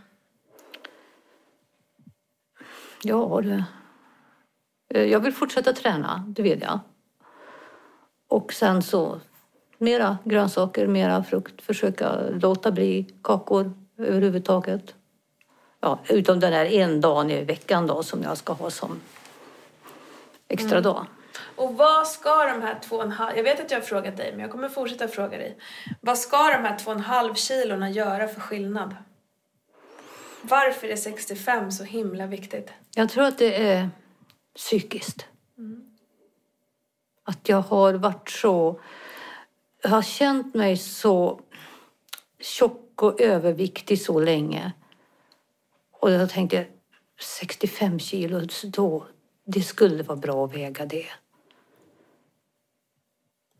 Ja, 3.03 3.40
det... 3.45 3.64
Eh, 4.95 5.03
Jag 5.05 5.21
vill 5.21 5.33
fortsätta 5.33 5.73
träna, 5.73 6.25
det 6.29 6.42
vill 6.42 6.61
jag. 6.61 6.81
Och 8.29 8.53
sen 8.53 8.83
så 8.83 9.21
mera 9.79 10.19
grönsaker, 10.25 10.87
mera 10.87 11.25
frukt. 11.25 11.62
Försöka 11.62 12.21
låta 12.31 12.73
bli 12.73 13.14
kakor 13.23 13.73
överhuvudtaget. 13.99 14.95
Ja, 15.81 15.99
utom 16.09 16.40
den 16.40 16.53
här 16.53 16.66
en 16.66 17.01
dagen 17.01 17.31
i 17.31 17.45
veckan 17.45 17.87
då 17.87 18.03
som 18.03 18.23
jag 18.23 18.37
ska 18.37 18.53
ha 18.53 18.71
som 18.71 19.01
extra 20.49 20.81
dag. 20.81 21.07
Och 21.57 21.77
vad 21.77 22.07
ska 22.07 22.44
de 22.44 22.62
här 22.62 22.79
två 22.81 22.96
och 22.96 23.03
en 23.03 23.11
halv... 23.11 23.37
Jag 23.37 23.44
vet 23.44 23.61
att 23.61 23.70
jag 23.70 23.79
har 23.79 23.85
frågat 23.85 24.16
dig, 24.16 24.31
men 24.33 24.40
jag 24.40 24.51
kommer 24.51 24.68
fortsätta 24.68 25.09
fråga 25.09 25.38
dig. 25.38 25.59
Vad 26.01 26.18
ska 26.18 26.37
de 26.37 26.64
här 26.64 26.79
två 26.79 26.90
och 26.90 26.96
en 26.96 27.03
halv 27.03 27.35
kilorna 27.35 27.90
göra 27.90 28.29
för 28.29 28.40
skillnad? 28.40 28.96
Varför 30.42 30.88
är 30.88 30.96
65 30.96 31.72
så 31.72 31.85
himla 31.85 32.27
viktigt? 32.27 32.72
Jag 32.94 33.09
tror 33.09 33.25
att 33.25 33.38
det 33.38 33.66
är 33.66 33.90
psykiskt. 34.57 35.27
Att 37.25 37.49
jag 37.49 37.61
har 37.61 37.94
varit 37.94 38.31
så... 38.31 38.81
Jag 39.83 39.90
har 39.90 40.03
känt 40.03 40.55
mig 40.55 40.77
så 40.77 41.40
tjock 42.40 43.03
och 43.03 43.20
överviktig 43.20 44.01
så 44.01 44.20
länge. 44.20 44.72
Och 45.92 46.11
jag 46.11 46.31
tänkte 46.31 46.66
65 47.20 47.99
kilo, 47.99 48.40
då, 48.64 49.07
det 49.46 49.62
skulle 49.62 50.03
vara 50.03 50.18
bra 50.18 50.44
att 50.44 50.55
väga 50.55 50.87
det. 50.87 51.07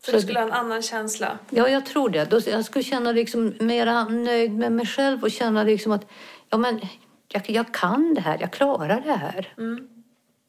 Så 0.06 0.10
Så 0.12 0.16
du 0.16 0.22
skulle 0.22 0.38
ha 0.40 0.46
en 0.46 0.52
annan 0.52 0.82
känsla? 0.82 1.38
Ja, 1.50 1.68
jag 1.68 1.86
tror 1.86 2.08
det. 2.08 2.24
Då, 2.30 2.40
jag 2.46 2.64
skulle 2.64 2.82
känna 2.84 3.12
liksom 3.12 3.54
mera 3.60 4.04
nöjd 4.04 4.52
med 4.52 4.72
mig 4.72 4.86
själv 4.86 5.22
och 5.22 5.30
känna 5.30 5.62
liksom 5.62 5.92
att 5.92 6.06
ja, 6.50 6.58
men, 6.58 6.80
jag, 7.28 7.42
jag 7.50 7.74
kan 7.74 8.14
det 8.14 8.20
här, 8.20 8.38
jag 8.40 8.52
klarar 8.52 9.00
det 9.00 9.12
här. 9.12 9.54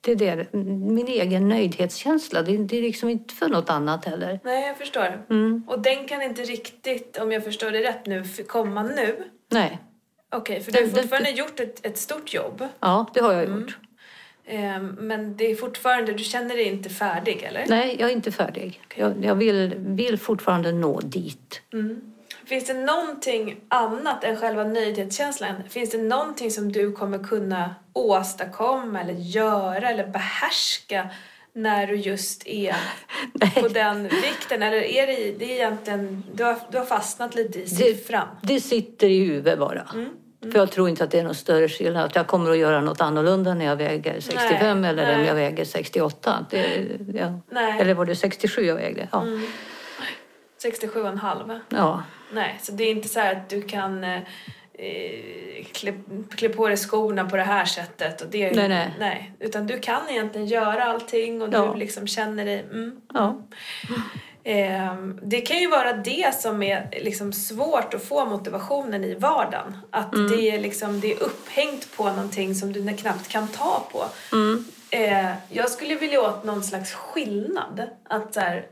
Det 0.01 0.11
är 0.11 0.15
det, 0.15 0.53
min 0.67 1.07
egen 1.07 1.49
nöjdhetskänsla. 1.49 2.41
Det, 2.41 2.57
det 2.57 2.77
är 2.77 2.81
liksom 2.81 3.09
inte 3.09 3.33
för 3.33 3.47
något 3.49 3.69
annat 3.69 4.05
heller. 4.05 4.39
Nej, 4.43 4.67
jag 4.67 4.77
förstår. 4.77 5.25
Och 5.67 5.79
den 5.81 6.05
kan 6.07 6.21
inte 6.21 6.41
riktigt, 6.41 7.17
om 7.17 7.31
jag 7.31 7.43
förstår 7.43 7.71
det 7.71 7.83
rätt 7.83 8.05
nu, 8.05 8.23
komma 8.47 8.83
nu. 8.83 9.23
Nej. 9.51 9.79
Okej, 10.35 10.61
för 10.61 10.71
du 10.71 10.77
har 10.79 10.85
Det- 10.85 10.91
det- 10.93 11.01
fortfarande 11.01 11.29
gjort 11.29 11.59
ett, 11.59 11.85
ett 11.85 11.97
stort 11.97 12.33
jobb. 12.33 12.67
Ja, 12.79 13.05
det 13.13 13.19
har 13.21 13.33
jag 13.33 13.43
gjort. 13.49 13.69
Eh, 13.69 13.73
men 14.97 15.38
det 15.38 15.51
är 15.51 15.55
fortfarande, 15.55 16.12
du 16.13 16.23
känner 16.23 16.55
dig 16.55 16.63
inte 16.63 16.89
färdig 16.89 17.43
eller? 17.43 17.65
Nej, 17.67 17.95
jag 17.99 18.10
är 18.10 18.13
inte 18.13 18.31
färdig. 18.31 18.81
Jag, 18.95 19.25
jag 19.25 19.36
vill, 19.36 19.75
vill 19.77 20.17
fortfarande 20.17 20.71
nå 20.71 20.99
dit. 20.99 21.62
Finns 22.45 22.65
det 22.65 22.73
någonting 22.73 23.60
annat 23.67 24.23
än 24.23 24.38
själva 24.38 24.63
nöjdhetskänslan? 24.63 25.55
Finns 25.69 25.91
det 25.91 25.97
någonting 25.97 26.51
som 26.51 26.71
du 26.71 26.91
kommer 26.91 27.19
kunna 27.19 27.75
åstadkomma 27.93 29.01
eller 29.01 29.13
göra 29.13 29.89
eller 29.89 30.07
behärska 30.07 31.10
när 31.53 31.88
du 31.88 31.95
just 31.95 32.47
är 32.47 32.75
på 33.62 33.67
den 33.67 34.03
vikten? 34.03 34.63
Eller 34.63 34.77
är 34.77 35.07
det, 35.07 35.31
det 35.39 35.45
är 35.45 35.55
egentligen, 35.55 36.23
du 36.33 36.43
har, 36.43 36.57
du 36.71 36.77
har 36.77 36.86
fastnat 36.86 37.36
lite 37.36 37.60
i 37.62 37.67
siffran? 37.67 38.27
Det 38.41 38.62
sitter 38.62 39.07
i 39.07 39.19
huvudet 39.19 39.60
bara. 39.60 39.88
För 40.51 40.60
jag 40.60 40.71
tror 40.71 40.89
inte 40.89 41.03
att 41.03 41.12
det 41.12 41.19
är 41.19 41.23
någon 41.23 41.36
större 41.36 41.69
skillnad. 41.69 42.05
Att 42.05 42.15
jag 42.15 42.27
kommer 42.27 42.51
att 42.51 42.57
göra 42.57 42.81
något 42.81 43.01
annorlunda 43.01 43.53
när 43.53 43.65
jag 43.65 43.75
väger 43.75 44.19
65 44.19 44.81
Nej, 44.81 44.89
eller 44.89 45.05
nej. 45.05 45.17
när 45.17 45.25
jag 45.25 45.36
väger 45.36 45.65
68. 45.65 46.45
Det, 46.49 46.88
ja. 47.13 47.39
Nej. 47.51 47.81
Eller 47.81 47.93
var 47.93 48.05
det 48.05 48.15
67 48.15 48.62
jag 48.62 48.75
vägde? 48.75 49.07
Ja. 49.12 49.25
67,5? 50.63 51.60
ja. 51.69 52.03
Nej, 52.31 52.60
så 52.62 52.71
det 52.71 52.83
är 52.83 52.91
inte 52.91 53.07
så 53.07 53.19
att 53.19 53.49
du 53.49 53.62
kan 53.62 54.03
eh, 54.03 54.21
klä, 55.71 55.93
klä 56.36 56.49
på 56.49 56.67
dig 56.67 56.77
skorna 56.77 57.29
på 57.29 57.38
det 57.38 57.43
här 57.43 57.65
sättet. 57.65 58.21
Och 58.21 58.27
det, 58.27 58.67
Nej, 58.67 58.93
nej. 58.99 59.31
Utan 59.39 59.67
du 59.67 59.79
kan 59.79 60.10
egentligen 60.10 60.47
göra 60.47 60.83
allting 60.83 61.41
och 61.41 61.49
Ja. 61.53 61.71
du 61.73 61.79
liksom 61.79 62.07
känner 62.07 62.45
dig... 62.45 62.60
Mm. 62.60 63.01
ja. 63.13 63.41
Det 65.21 65.41
kan 65.41 65.57
ju 65.57 65.67
vara 65.67 65.93
det 65.93 66.36
som 66.36 66.63
är 66.63 66.89
liksom 67.01 67.33
svårt 67.33 67.93
att 67.93 68.03
få 68.03 68.25
motivationen 68.25 69.03
i 69.03 69.15
vardagen. 69.15 69.77
Att 69.91 70.13
Mm. 70.13 70.31
det, 70.31 70.41
är 70.51 70.60
liksom, 70.60 70.99
det 70.99 71.12
är 71.13 71.23
upphängt 71.23 71.97
på 71.97 72.03
någonting 72.03 72.55
som 72.55 72.73
du 72.73 72.93
knappt 72.97 73.27
kan 73.27 73.47
ta 73.47 73.88
på. 73.91 74.05
Mm. 74.36 74.65
Eh, 74.91 75.33
jag 75.49 75.69
skulle 75.69 75.95
vilja 75.95 76.21
åt 76.21 76.43
någon 76.43 76.63
slags 76.63 76.93
skillnad. 76.93 77.81
Att 78.03 78.33
så 78.33 78.39
här, 78.39 78.65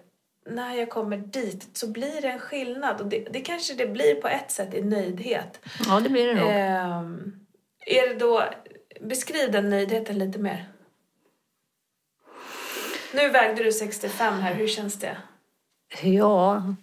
när 0.49 0.75
jag 0.75 0.89
kommer 0.89 1.17
dit 1.17 1.67
så 1.73 1.87
blir 1.87 2.21
det 2.21 2.27
en 2.27 2.39
skillnad. 2.39 3.01
Och 3.01 3.07
det, 3.07 3.27
det 3.31 3.41
kanske 3.41 3.73
det 3.73 3.87
blir 3.87 4.15
på 4.15 4.27
ett 4.27 4.51
sätt 4.51 4.73
i 4.73 4.81
nöjdhet. 4.81 5.59
ja, 5.87 5.99
det 5.99 6.09
blir 6.09 6.27
det 6.27 6.33
nog. 6.41 6.49
Ehm, 6.51 7.33
är 7.85 8.07
det 8.09 8.15
då, 8.15 8.43
beskriv 9.01 9.51
den 9.51 9.69
nöjdheten 9.69 10.19
lite 10.19 10.39
mer. 10.39 10.65
Nu 13.13 13.29
vägde 13.29 13.63
du 13.63 13.71
65 13.71 14.39
här, 14.39 14.53
hur 14.53 14.67
känns 14.67 14.99
det? 14.99 15.17
Ja, 16.03 16.75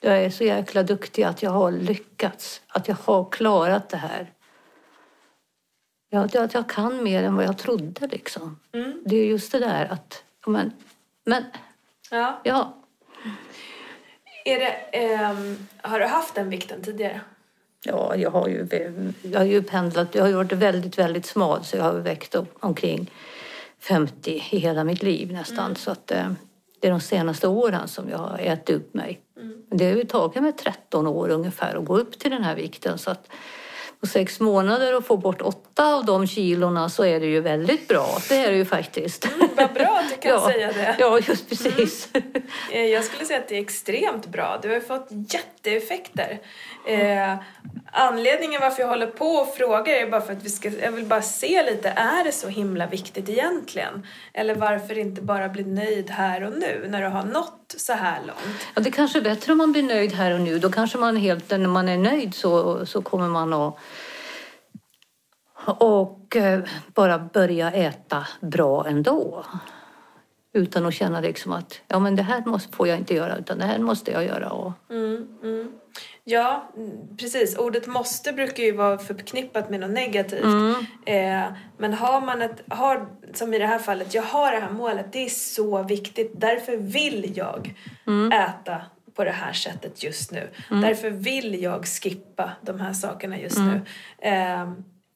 jag 0.00 0.24
är 0.24 0.30
så 0.30 0.44
jäkla 0.44 0.82
duktig 0.82 1.22
att 1.22 1.42
jag 1.42 1.50
har 1.50 1.72
lyckats. 1.72 2.62
Att 2.68 2.88
jag 2.88 2.96
har 3.04 3.28
klarat 3.30 3.88
det 3.88 3.96
här. 3.96 4.32
Ja, 6.10 6.20
att 6.24 6.34
jag- 6.34 6.44
att 6.44 6.54
jag 6.54 6.68
kan 6.68 7.02
mer 7.02 7.22
än 7.22 7.34
vad 7.36 7.44
jag 7.44 7.58
trodde 7.58 8.06
liksom. 8.06 8.60
Mm. 8.72 9.02
Det 9.06 9.16
är 9.16 9.24
just 9.26 9.52
det 9.52 9.58
där 9.58 9.86
att, 9.92 10.24
men, 10.46 10.72
men 11.24 11.44
Ja. 12.10 12.40
ja, 12.44 12.74
Är 14.44 14.58
det, 14.58 14.72
ehm, 14.72 15.68
har 15.82 16.00
du 16.00 16.06
haft 16.06 16.34
den 16.34 16.50
vikten 16.50 16.82
tidigare? 16.82 17.20
ja 17.84 18.16
jag 18.16 18.30
har 18.30 18.48
ju, 18.48 18.66
jag 19.22 19.38
har 19.40 19.46
ju 19.46 19.62
pendlat, 19.62 20.14
jag 20.14 20.24
har 20.24 20.32
varit 20.32 20.52
väldigt, 20.52 20.98
väldigt 20.98 21.26
smal 21.26 21.64
så 21.64 21.76
jag 21.76 21.84
har 21.84 21.92
vägt 21.92 22.34
upp 22.34 22.56
omkring 22.60 23.10
50 23.78 24.30
i 24.34 24.38
hela 24.38 24.84
mitt 24.84 25.02
liv 25.02 25.32
nästan. 25.32 25.76
Så 25.76 25.90
att 25.90 26.10
eh, 26.10 26.32
det 26.80 26.86
är 26.86 26.90
de 26.90 27.00
senaste 27.00 27.48
åren 27.48 27.88
som 27.88 28.08
jag 28.08 28.18
har 28.18 28.38
ätit 28.38 28.76
upp 28.76 28.94
mig. 28.94 29.20
Men 29.68 29.78
det 29.78 29.84
har 29.90 29.96
ju 29.96 30.04
tagit 30.04 30.42
mig 30.42 30.52
13 30.52 31.06
år 31.06 31.28
ungefär 31.28 31.76
att 31.76 31.84
gå 31.84 31.98
upp 31.98 32.18
till 32.18 32.30
den 32.30 32.44
här 32.44 32.56
vikten. 32.56 32.98
Så 32.98 33.10
att 33.10 33.30
på 34.00 34.06
sex 34.06 34.40
månader 34.40 34.96
och 34.96 35.04
få 35.06 35.16
bort 35.16 35.42
åtta 35.42 35.94
av 35.94 36.04
de 36.04 36.26
kilorna 36.26 36.88
så 36.88 37.04
är 37.04 37.20
det 37.20 37.26
ju 37.26 37.40
väldigt 37.40 37.88
bra. 37.88 38.06
Det 38.28 38.36
är 38.36 38.50
det 38.50 38.56
ju 38.56 38.64
faktiskt. 38.64 39.28
Vad 39.56 39.72
bra 39.72 40.00
att 40.04 40.10
du 40.10 40.16
kan 40.16 40.30
ja, 40.34 40.50
säga 40.50 40.72
det. 40.72 40.96
Ja, 40.98 41.18
just 41.18 41.48
precis. 41.48 42.08
Eh, 42.72 42.82
Jag 42.86 43.04
skulle 43.04 43.24
säga 43.24 43.38
att 43.38 43.48
det 43.48 43.56
är 43.56 43.60
extremt 43.60 44.26
bra. 44.26 44.58
Du 44.62 44.68
har 44.68 44.74
ju 44.74 44.80
fått 44.80 45.08
jätteeffekter. 45.10 46.38
Eh, 46.88 47.34
anledningen 47.92 48.60
varför 48.60 48.82
jag 48.82 48.88
håller 48.88 49.06
på 49.06 49.26
och 49.26 49.54
frågar 49.54 49.94
är 49.94 50.10
bara 50.10 50.20
för 50.20 50.32
att 50.32 50.42
vi 50.44 50.50
ska, 50.50 50.70
jag 50.70 50.92
vill 50.92 51.04
bara 51.04 51.22
se 51.22 51.62
lite, 51.62 51.88
är 51.88 52.24
det 52.24 52.32
så 52.32 52.48
himla 52.48 52.86
viktigt 52.86 53.28
egentligen? 53.28 54.06
Eller 54.32 54.54
varför 54.54 54.98
inte 54.98 55.22
bara 55.22 55.48
bli 55.48 55.64
nöjd 55.64 56.10
här 56.10 56.42
och 56.44 56.52
nu 56.52 56.86
när 56.88 57.00
du 57.02 57.08
har 57.08 57.22
nått 57.24 57.57
så 57.76 57.92
här 57.92 58.20
långt? 58.26 58.66
Ja, 58.74 58.82
det 58.82 58.90
kanske 58.90 59.18
är 59.18 59.22
bättre 59.22 59.52
om 59.52 59.58
man 59.58 59.72
blir 59.72 59.82
nöjd 59.82 60.12
här 60.12 60.34
och 60.34 60.40
nu. 60.40 60.58
Då 60.58 60.70
kanske 60.70 60.98
man 60.98 61.16
helt, 61.16 61.50
när 61.50 61.58
man 61.58 61.88
är 61.88 61.98
nöjd 61.98 62.34
så, 62.34 62.86
så 62.86 63.02
kommer 63.02 63.28
man 63.28 63.52
att 63.52 63.78
och 65.78 66.36
eh, 66.36 66.60
bara 66.94 67.18
börja 67.18 67.70
äta 67.70 68.26
bra 68.40 68.86
ändå. 68.86 69.44
Utan 70.52 70.86
att 70.86 70.94
känna 70.94 71.20
liksom 71.20 71.52
att 71.52 71.80
ja, 71.88 71.98
men 71.98 72.16
det 72.16 72.22
här 72.22 72.42
måste, 72.46 72.76
får 72.76 72.88
jag 72.88 72.98
inte 72.98 73.14
göra 73.14 73.36
utan 73.36 73.58
det 73.58 73.64
här 73.64 73.78
måste 73.78 74.10
jag 74.10 74.24
göra. 74.24 74.50
Och, 74.50 74.72
Ja, 74.88 74.94
mm, 74.94 75.72
precis. 77.18 77.56
Ordet 77.58 77.86
måste 77.86 78.32
brukar 78.32 78.62
ju 78.62 78.72
vara 78.72 78.98
förknippat 78.98 79.70
med 79.70 79.80
något 79.80 79.90
negativt. 79.90 80.44
Eh, 81.06 81.42
men 81.78 81.94
har 81.94 82.20
man 82.20 82.42
ett, 82.42 82.62
har, 82.68 83.06
som 83.34 83.54
i 83.54 83.58
det 83.58 83.66
här 83.66 83.78
fallet, 83.78 84.14
jag 84.14 84.22
har 84.22 84.52
det 84.52 84.58
här 84.58 84.70
målet, 84.70 85.12
det 85.12 85.24
är 85.24 85.28
så 85.28 85.82
viktigt. 85.82 86.32
Därför 86.36 86.76
vill 86.76 87.32
jag 87.36 87.74
äta 88.32 88.80
på 89.14 89.24
det 89.24 89.30
här 89.30 89.52
sättet 89.52 90.02
just 90.02 90.32
nu. 90.32 90.48
Därför 90.70 91.10
vill 91.10 91.62
jag 91.62 91.86
skippa 91.86 92.50
de 92.62 92.80
här 92.80 92.92
sakerna 92.92 93.38
just 93.38 93.58
nu. 93.58 93.80
Eh, 94.18 94.70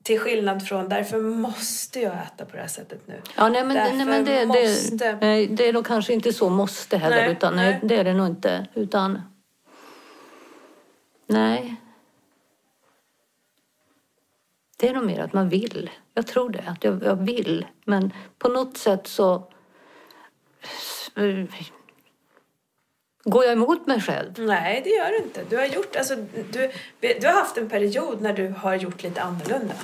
till 0.05 0.19
skillnad 0.21 0.67
från, 0.69 0.89
därför 0.89 1.19
måste 1.21 2.01
jag 2.01 2.13
äta 2.13 2.45
på 2.45 2.53
det 2.57 2.61
här 2.61 2.69
sättet 2.69 3.01
nu. 3.09 3.15
ja, 3.37 3.49
nej, 3.49 3.65
men, 3.65 3.77
Därför 3.77 3.97
nej, 3.97 4.07
men 4.07 4.25
det, 4.25 4.47
måste- 4.47 4.97
det, 4.97 5.19
nej, 5.21 5.47
det 5.47 5.69
är 5.69 5.73
nog 5.73 5.87
kanske 5.87 6.13
inte 6.13 6.33
så 6.33 6.49
måste 6.49 6.97
heller. 6.97 7.17
Nej, 7.17 7.33
utan 7.33 7.57
nej. 7.57 7.81
det 7.83 7.97
är 7.97 8.05
det 8.05 8.15
nog 8.15 8.27
inte. 8.27 8.67
Utan 8.75 9.21
nej. 11.33 11.77
Det 14.77 14.89
är 14.89 14.95
nog 14.95 15.05
mer 15.05 15.21
att 15.21 15.33
man 15.33 15.49
vill. 15.49 15.91
Jag 16.15 16.27
tror 16.27 16.51
det. 16.51 16.65
Att 16.67 16.85
jag, 16.85 17.03
jag 17.03 17.17
vill. 17.17 17.67
Men 17.85 18.13
på 18.39 18.49
något 18.49 18.77
sätt 18.77 19.07
så 19.07 19.49
går 23.25 23.45
jag 23.45 23.53
emot 23.53 23.87
mig 23.87 24.01
själv. 24.01 24.33
Nej, 24.39 24.81
det 24.85 24.91
gör 24.91 25.09
du 25.09 25.17
inte. 25.17 25.45
Du 25.51 25.57
har, 25.57 25.67
gjort, 25.67 25.97
alltså, 25.97 26.17
du, 26.51 26.73
du 27.01 27.27
har 27.27 27.35
haft 27.35 27.57
en 27.57 27.69
period 27.69 28.21
när 28.21 28.33
du 28.33 28.49
har 28.49 28.75
gjort 28.75 29.03
lite 29.03 29.23
annorlunda. 29.23 29.75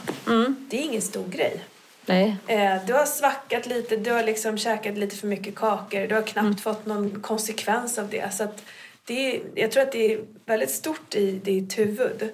Det 0.69 0.79
är 0.79 0.83
ingen 0.83 1.03
stor 1.03 1.29
grej. 1.29 1.65
Nej. 2.07 2.37
Eh, 2.47 2.85
du 2.87 2.93
har 2.93 3.07
svackat 3.07 3.67
lite, 3.67 3.97
du 3.97 4.11
har 4.11 4.23
liksom 4.23 4.59
käkat 4.59 4.99
lite 4.99 5.17
för 5.17 5.27
mycket 5.27 5.55
kakor. 5.55 6.07
Du 6.07 6.15
har 6.15 6.23
knappt 6.23 6.61
fått 6.61 6.87
någon 6.87 7.21
konsekvens 7.23 7.99
av 7.99 8.09
det. 8.09 8.35
Så 8.35 8.45
att 8.45 8.63
det 9.09 9.37
är, 9.37 9.43
jag 9.55 9.71
tror 9.71 9.83
att 9.83 9.93
det 9.93 10.13
är 10.13 10.21
väldigt 10.47 10.71
stort 10.71 11.15
i 11.15 11.33
ditt 11.33 11.79
huvud. 11.79 12.31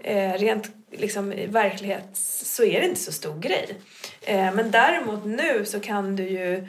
Eh, 0.00 0.32
rent 0.32 0.70
liksom, 0.92 1.32
i 1.32 1.46
verklighet 1.46 2.08
så 2.42 2.64
är 2.64 2.80
det 2.80 2.86
inte 2.86 3.00
så 3.00 3.12
stor 3.12 3.38
grej. 3.40 3.74
Eh, 4.20 4.54
men 4.54 4.70
däremot 4.70 5.24
nu 5.24 5.64
så 5.64 5.80
kan 5.80 6.16
du 6.16 6.22
ju 6.28 6.68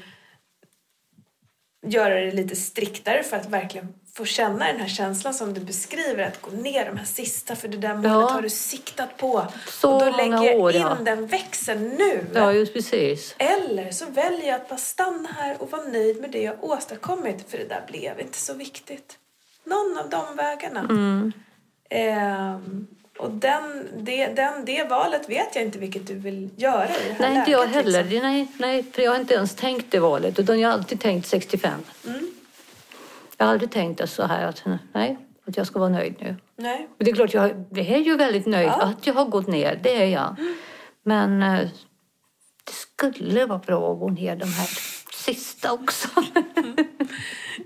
göra 1.88 2.16
det 2.16 2.32
lite 2.32 2.56
striktare 2.56 3.24
för 3.24 3.38
att 3.38 3.50
verkligen 3.50 3.94
få 4.14 4.26
känna 4.26 4.68
den 4.68 4.80
här 4.80 4.88
känslan 4.88 5.34
som 5.34 5.54
du 5.54 5.62
beskriver. 5.62 6.24
Att 6.24 6.42
gå 6.42 6.52
ner 6.52 6.86
de 6.86 6.98
här 6.98 7.06
sista, 7.06 7.56
för 7.56 7.68
det 7.68 7.78
där 7.78 7.96
målet 7.96 8.12
Ja. 8.12 8.30
har 8.30 8.42
du 8.42 8.50
siktat 8.50 9.18
på. 9.18 9.48
Så 9.68 9.94
och 9.94 10.00
då 10.00 10.18
lägger 10.18 10.44
jag 10.44 10.60
år, 10.60 10.76
in 10.76 10.82
ja. 10.82 10.98
den 11.06 11.28
växeln 11.28 11.88
nu. 11.90 12.26
Ja, 12.34 12.54
just 12.54 12.74
precis. 12.74 13.36
Eller 13.38 13.92
så 13.92 14.06
väljer 14.06 14.48
jag 14.48 14.56
att 14.56 14.70
bara 14.70 14.80
stanna 14.80 15.30
här 15.38 15.62
och 15.62 15.72
vara 15.72 15.84
nöjd 15.84 16.22
med 16.22 16.32
det 16.32 16.42
jag 16.42 16.64
åstadkommit. 16.64 17.50
För 17.52 17.58
det 17.58 17.68
där 17.68 17.84
blev 17.88 18.20
inte 18.20 18.38
så 18.38 18.54
viktigt. 18.54 19.18
Någon 19.70 19.98
av 20.04 20.10
de 20.10 20.36
vägarna. 20.36 20.80
Mm. 20.80 21.32
Ehm, 21.90 22.88
och 23.20 23.32
den, 23.32 23.88
det, 23.98 24.28
den, 24.28 24.66
det 24.66 24.84
valet 24.90 25.30
vet 25.30 25.56
jag 25.56 25.64
inte 25.64 25.80
vilket 25.80 26.08
du 26.08 26.14
vill 26.14 26.50
göra 26.56 26.86
i 26.86 27.08
det 27.08 27.14
här 27.14 27.30
Nej, 27.30 27.38
inte 27.40 27.52
jag 27.52 27.60
läget, 27.70 27.76
heller. 27.76 28.04
liksom. 28.04 28.30
Nej, 28.30 28.48
nej, 28.58 28.84
för 28.94 29.02
jag 29.02 29.12
har 29.12 29.20
inte 29.20 29.34
ens 29.34 29.56
tänkt 29.56 29.92
det 29.92 30.00
valet. 30.00 30.40
Utan 30.40 30.60
jag 30.60 30.70
har 30.70 30.74
alltid 30.74 31.00
tänkt 31.00 31.28
65. 31.28 31.74
Mm. 32.08 32.28
Jag 33.38 33.46
har 33.46 33.54
aldrig 33.54 33.72
tänkt 33.72 34.02
att 34.02 34.10
så 34.10 34.24
här 34.24 34.46
att 34.48 34.64
nej, 34.94 35.18
att 35.48 35.58
jag 35.58 35.68
ska 35.68 35.80
vara 35.80 35.90
nöjd 35.90 36.16
nu. 36.20 36.36
Nej. 36.56 36.88
Och 36.98 37.04
det 37.04 37.12
är 37.12 37.16
klart, 37.16 37.34
jag 37.34 37.50
är 37.78 37.98
ju 37.98 38.18
väldigt 38.18 38.46
nöjd 38.46 38.68
Ja. 38.68 38.82
att 38.82 39.08
jag 39.08 39.14
har 39.14 39.26
gått 39.26 39.48
ner. 39.48 39.80
Det 39.84 39.96
är 40.02 40.06
jag. 40.06 40.36
Men 41.04 41.44
eh, 41.44 41.60
det 42.64 42.74
skulle 42.74 43.46
vara 43.46 43.60
bra 43.60 43.94
att 43.94 44.00
gå 44.00 44.10
ner 44.10 44.36
de 44.36 44.46
här 44.46 44.68
sista 45.34 45.74
också. 45.74 46.08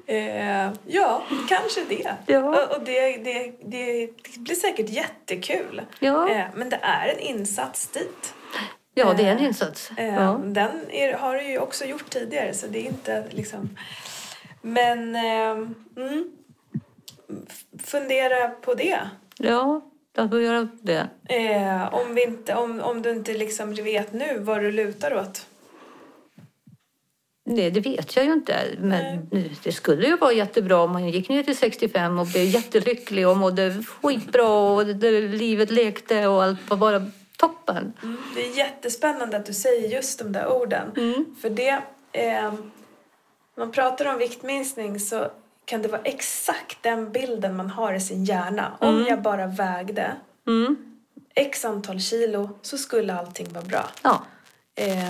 Eh, 0.06 0.72
ja, 0.88 1.24
kanske 1.50 1.84
det. 1.90 2.16
Ja. 2.26 2.40
Och, 2.40 2.78
och 2.78 2.84
det, 2.86 3.18
det, 3.18 3.54
det, 3.66 4.10
blir 4.38 4.56
säkert 4.56 4.90
jättekul. 4.90 5.82
Ja. 6.00 6.30
Eh, 6.30 6.46
men 6.56 6.70
det 6.70 6.80
är 6.82 7.08
en 7.08 7.20
insats 7.20 7.88
dit. 7.88 8.34
ja, 8.94 9.14
det 9.14 9.24
är 9.24 9.32
en 9.32 9.40
insats. 9.40 9.92
Eh, 9.98 10.16
Ja. 10.16 10.42
Den 10.46 10.92
är, 10.92 11.14
har 11.14 11.36
du 11.36 11.44
ju 11.44 11.60
också 11.60 11.86
gjort 11.86 12.10
tidigare 12.10 12.54
så 12.54 12.68
det 12.68 12.80
är 12.80 12.86
inte 12.86 13.26
liksom... 13.30 13.78
Men 14.62 15.16
eh, 15.16 15.68
mm, 15.98 16.32
fundera 17.84 18.48
på 18.50 18.74
det. 18.74 19.00
ja. 19.38 19.82
Jag 20.16 20.30
får 20.30 20.42
göra 20.42 20.68
det. 20.82 21.08
Eh, 21.30 21.94
om, 21.94 22.16
vi 22.16 22.24
inte, 22.24 22.56
om, 22.56 22.80
om 22.80 23.02
du 23.02 23.12
inte 23.12 23.34
liksom 23.34 23.74
vet 23.74 24.14
nu 24.14 24.40
vad 24.40 24.62
du 24.62 24.72
lutar 24.72 25.16
åt. 25.16 25.46
Nej, 27.46 27.72
det 27.72 27.80
vet 27.80 28.16
jag 28.16 28.26
ju 28.26 28.34
inte. 28.34 28.56
Men 28.80 29.30
det 29.64 29.72
skulle 29.72 30.08
ju 30.08 30.18
vara 30.18 30.34
jättebra 30.34 30.82
om 30.82 30.92
man 30.92 31.10
gick 31.10 31.30
ner 31.30 31.44
till 31.44 31.58
65 31.58 32.20
och 32.20 32.28
blev 32.28 32.46
jättelycklig 32.46 33.28
och 33.28 33.38
mådde 33.38 33.84
skitbra 34.02 34.48
och 34.48 34.86
det, 34.86 35.22
livet 35.22 35.72
lekte 35.72 36.28
och 36.28 36.44
allt 36.44 36.70
var 36.70 36.78
bara 36.78 37.06
toppen. 37.38 37.94
Mm. 38.04 38.18
Det 38.36 38.42
är 38.48 38.58
jättespännande 38.58 39.38
att 39.38 39.46
du 39.46 39.54
säger 39.54 39.90
just 39.90 40.20
de 40.20 40.32
där 40.32 40.48
orden. 40.48 40.92
För 41.42 41.50
det, 41.50 41.82
eh, 42.12 42.54
man 43.58 43.72
pratar 43.72 44.14
om 44.14 44.18
viktminskning 44.18 45.00
så 45.00 45.28
kan 45.66 45.82
det 45.82 45.88
vara 45.88 46.02
exakt 46.02 46.78
den 46.84 47.12
bilden 47.12 47.56
man 47.56 47.70
har 47.70 47.94
i 47.94 48.00
sin 48.02 48.26
hjärna. 48.26 48.72
Om 48.80 49.06
jag 49.10 49.22
bara 49.22 49.48
vägde 49.48 50.12
Mm. 50.48 50.76
x 51.36 51.66
antal 51.66 52.00
kilo 52.00 52.50
så 52.62 52.78
skulle 52.78 53.14
allting 53.14 53.54
vara 53.54 53.64
bra. 53.66 53.90
Ja. 54.04 54.24
Eh, 54.76 55.10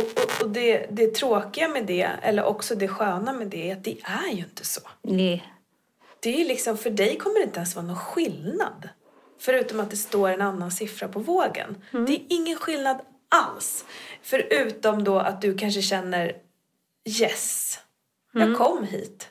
och 0.00 0.24
och, 0.24 0.42
och 0.42 0.50
det, 0.50 0.86
det 0.90 1.14
tråkiga 1.14 1.68
med 1.68 1.86
det, 1.86 2.10
eller 2.22 2.44
också 2.44 2.74
det 2.74 2.88
sköna 2.88 3.32
med 3.32 3.46
det, 3.46 3.70
är 3.70 3.76
att 3.76 3.84
det 3.84 3.98
är 4.02 4.32
ju 4.32 4.38
inte 4.38 4.64
så. 4.64 4.80
Nej. 5.02 5.44
Det 6.20 6.40
är 6.40 6.44
liksom, 6.44 6.78
för 6.78 6.90
dig 6.90 7.18
kommer 7.18 7.38
det 7.38 7.44
inte 7.44 7.58
ens 7.58 7.76
vara 7.76 7.86
någon 7.86 7.96
skillnad. 7.96 8.88
Förutom 9.38 9.80
att 9.80 9.90
det 9.90 9.96
står 9.96 10.28
en 10.28 10.42
annan 10.42 10.70
siffra 10.70 11.08
på 11.08 11.18
vågen. 11.18 11.82
Det 11.90 12.12
är 12.12 12.22
ingen 12.28 12.56
skillnad 12.56 13.00
alls. 13.28 13.84
Förutom 14.22 15.04
då 15.04 15.18
att 15.18 15.42
du 15.42 15.58
kanske 15.58 15.82
känner 15.82 16.36
yes, 17.20 17.78
jag 18.32 18.56
kom 18.56 18.84
hit. 18.84 19.28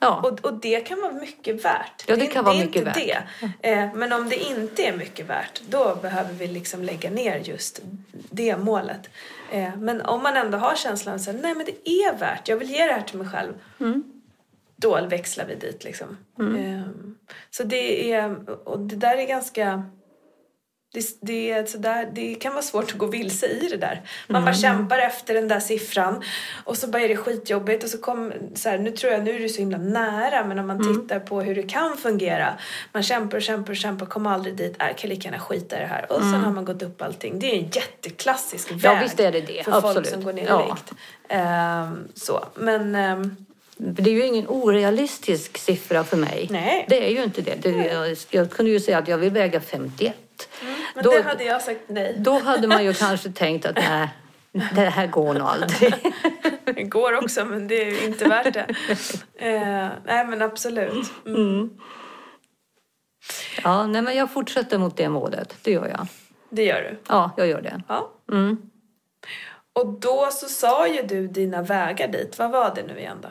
Ja. 0.00 0.20
Och, 0.24 0.44
och 0.44 0.54
det 0.54 0.80
kan 0.80 1.00
vara 1.00 1.12
mycket 1.12 1.64
värt. 1.64 2.04
Ja, 2.06 2.16
det 2.16 2.26
kan 2.26 2.44
vara 2.44 2.54
är 2.54 2.66
mycket 2.66 2.86
inte 2.86 2.92
Det. 3.00 3.70
Eh, 3.70 3.94
men 3.94 4.12
om 4.12 4.28
det 4.28 4.36
inte 4.36 4.82
är 4.82 4.96
mycket 4.96 5.26
värt, 5.26 5.60
då 5.68 5.98
behöver 6.02 6.32
vi 6.32 6.46
liksom 6.46 6.82
lägga 6.82 7.10
ner 7.10 7.38
just 7.38 7.80
det 8.12 8.56
målet. 8.56 9.10
Eh, 9.52 9.76
men 9.76 10.00
om 10.00 10.22
man 10.22 10.36
ändå 10.36 10.58
har 10.58 10.74
känslan 10.74 11.14
att 11.14 11.26
nej 11.26 11.54
men 11.54 11.66
det 11.66 11.90
är 11.90 12.18
värt, 12.18 12.48
jag 12.48 12.56
vill 12.56 12.70
ge 12.70 12.86
det 12.86 12.92
här 12.92 13.02
till 13.02 13.18
mig 13.18 13.28
själv. 13.28 13.52
Då 14.76 15.06
växlar 15.06 15.46
vi 15.46 15.54
dit 15.54 15.84
liksom. 15.84 16.16
Eh, 16.38 16.88
så 17.50 17.62
det 17.62 18.12
är, 18.12 18.50
och 18.68 18.80
det 18.80 18.96
där 18.96 19.16
är 19.16 19.26
ganska 19.26 19.84
det, 20.94 21.16
det, 21.20 21.50
är 21.50 21.66
sådär, 21.66 22.08
det 22.12 22.34
kan 22.34 22.52
vara 22.52 22.62
svårt 22.62 22.92
att 22.92 22.98
gå 22.98 23.06
vilse 23.06 23.46
i 23.46 23.68
det 23.70 23.76
där. 23.76 24.02
Man 24.28 24.44
bara 24.44 24.54
kämpar 24.54 24.98
efter 24.98 25.34
den 25.34 25.48
där 25.48 25.60
siffran 25.60 26.22
och 26.64 26.76
så 26.78 26.86
bara 26.86 27.02
är 27.02 27.08
det 27.08 27.16
skitjobbigt 27.16 27.84
och 27.84 27.90
så 27.90 27.98
kom, 27.98 28.32
så 28.54 28.68
här, 28.68 28.78
nu 28.78 28.90
tror 28.90 29.12
jag, 29.12 29.24
nu 29.24 29.34
är 29.34 29.40
det 29.40 29.48
så 29.48 29.58
himla 29.58 29.78
nära 29.78 30.44
men 30.44 30.58
om 30.58 30.66
man 30.66 30.94
tittar 30.94 31.20
på 31.20 31.40
hur 31.40 31.54
det 31.54 31.62
kan 31.62 31.96
fungera. 31.96 32.54
Man 32.92 33.02
kämpar 33.02 33.36
och 33.36 33.42
kämpar 33.42 33.70
och 33.70 33.76
kämpar, 33.76 34.06
kommer 34.06 34.30
aldrig 34.30 34.56
dit, 34.56 34.76
äh, 34.82 34.86
kan 34.96 35.10
lika 35.10 35.28
gärna 35.28 35.38
skita 35.40 35.76
i 35.76 35.80
det 35.80 35.86
här. 35.86 36.12
Och 36.12 36.20
sen 36.20 36.34
har 36.34 36.52
man 36.52 36.64
gått 36.64 36.82
upp 36.82 37.02
allting. 37.02 37.38
Det 37.38 37.46
är 37.46 37.58
en 37.58 37.70
jätteklassisk 37.72 38.70
väg 38.70 39.02
visst 39.02 39.20
är 39.20 39.32
det 39.32 39.40
det. 39.40 39.64
för 39.64 39.72
folk 39.72 39.84
Absolut. 39.84 40.08
som 40.08 40.24
går 40.24 40.32
ner 40.32 40.42
i 40.42 40.46
Ja. 40.48 40.66
vikt. 40.74 40.92
Ehm, 41.28 42.08
så, 42.14 42.44
men 42.54 42.94
ehm, 42.94 43.36
Det 43.76 44.10
är 44.10 44.14
ju 44.14 44.26
ingen 44.26 44.48
orealistisk 44.48 45.58
siffra 45.58 46.04
för 46.04 46.16
mig. 46.16 46.48
Nej. 46.50 46.86
Det 46.88 47.06
är 47.06 47.10
ju 47.10 47.22
inte 47.24 47.42
det. 47.42 47.54
det 47.62 47.70
jag, 47.70 48.16
jag 48.30 48.50
kunde 48.50 48.70
ju 48.72 48.80
säga 48.80 48.98
att 48.98 49.08
jag 49.08 49.18
vill 49.18 49.30
väga 49.30 49.60
51. 49.60 50.14
Men 50.94 51.04
Då- 51.04 51.10
det 51.10 51.22
hade 51.22 51.44
jag 51.44 51.62
sagt 51.62 51.80
nej. 51.86 52.14
Då 52.18 52.38
hade 52.38 52.68
man 52.68 52.84
ju 52.84 52.94
kanske 52.94 53.30
tänkt 53.32 53.66
att 53.66 53.76
nej, 53.76 54.08
det 54.52 54.80
här 54.80 55.06
går 55.06 55.34
nog 55.34 55.42
aldrig. 55.48 55.94
Det 56.64 56.82
går 56.82 57.18
också 57.24 57.44
men 57.44 57.68
det 57.68 57.74
är 57.88 58.04
inte 58.04 58.28
värt 58.28 58.54
det. 58.54 58.66
Eh, 59.34 59.88
nej 60.04 60.26
men 60.26 60.42
absolut. 60.42 61.12
Mm. 61.26 61.70
Ja, 63.62 63.86
nej, 63.86 64.02
men 64.02 64.16
jag 64.16 64.32
fortsätter 64.32 64.78
mot 64.78 64.96
det 64.96 65.08
målet. 65.08 65.56
Det 65.62 65.70
gör 65.70 65.88
jag. 65.88 66.06
Det 66.50 66.64
gör 66.64 66.82
du. 66.82 66.98
Ja, 67.08 67.30
jag 67.36 67.46
gör 67.46 67.62
det. 67.62 67.82
Ja. 67.88 68.10
Mm. 68.32 68.56
Och 69.72 69.86
då 70.00 70.28
så 70.32 70.48
sa 70.48 70.88
ju 70.88 71.02
du 71.02 71.28
dina 71.28 71.62
vägar 71.62 72.08
dit. 72.08 72.38
Vad 72.38 72.50
var 72.50 72.74
det 72.74 72.82
nu 72.82 72.98
igen 72.98 73.18
då? 73.22 73.28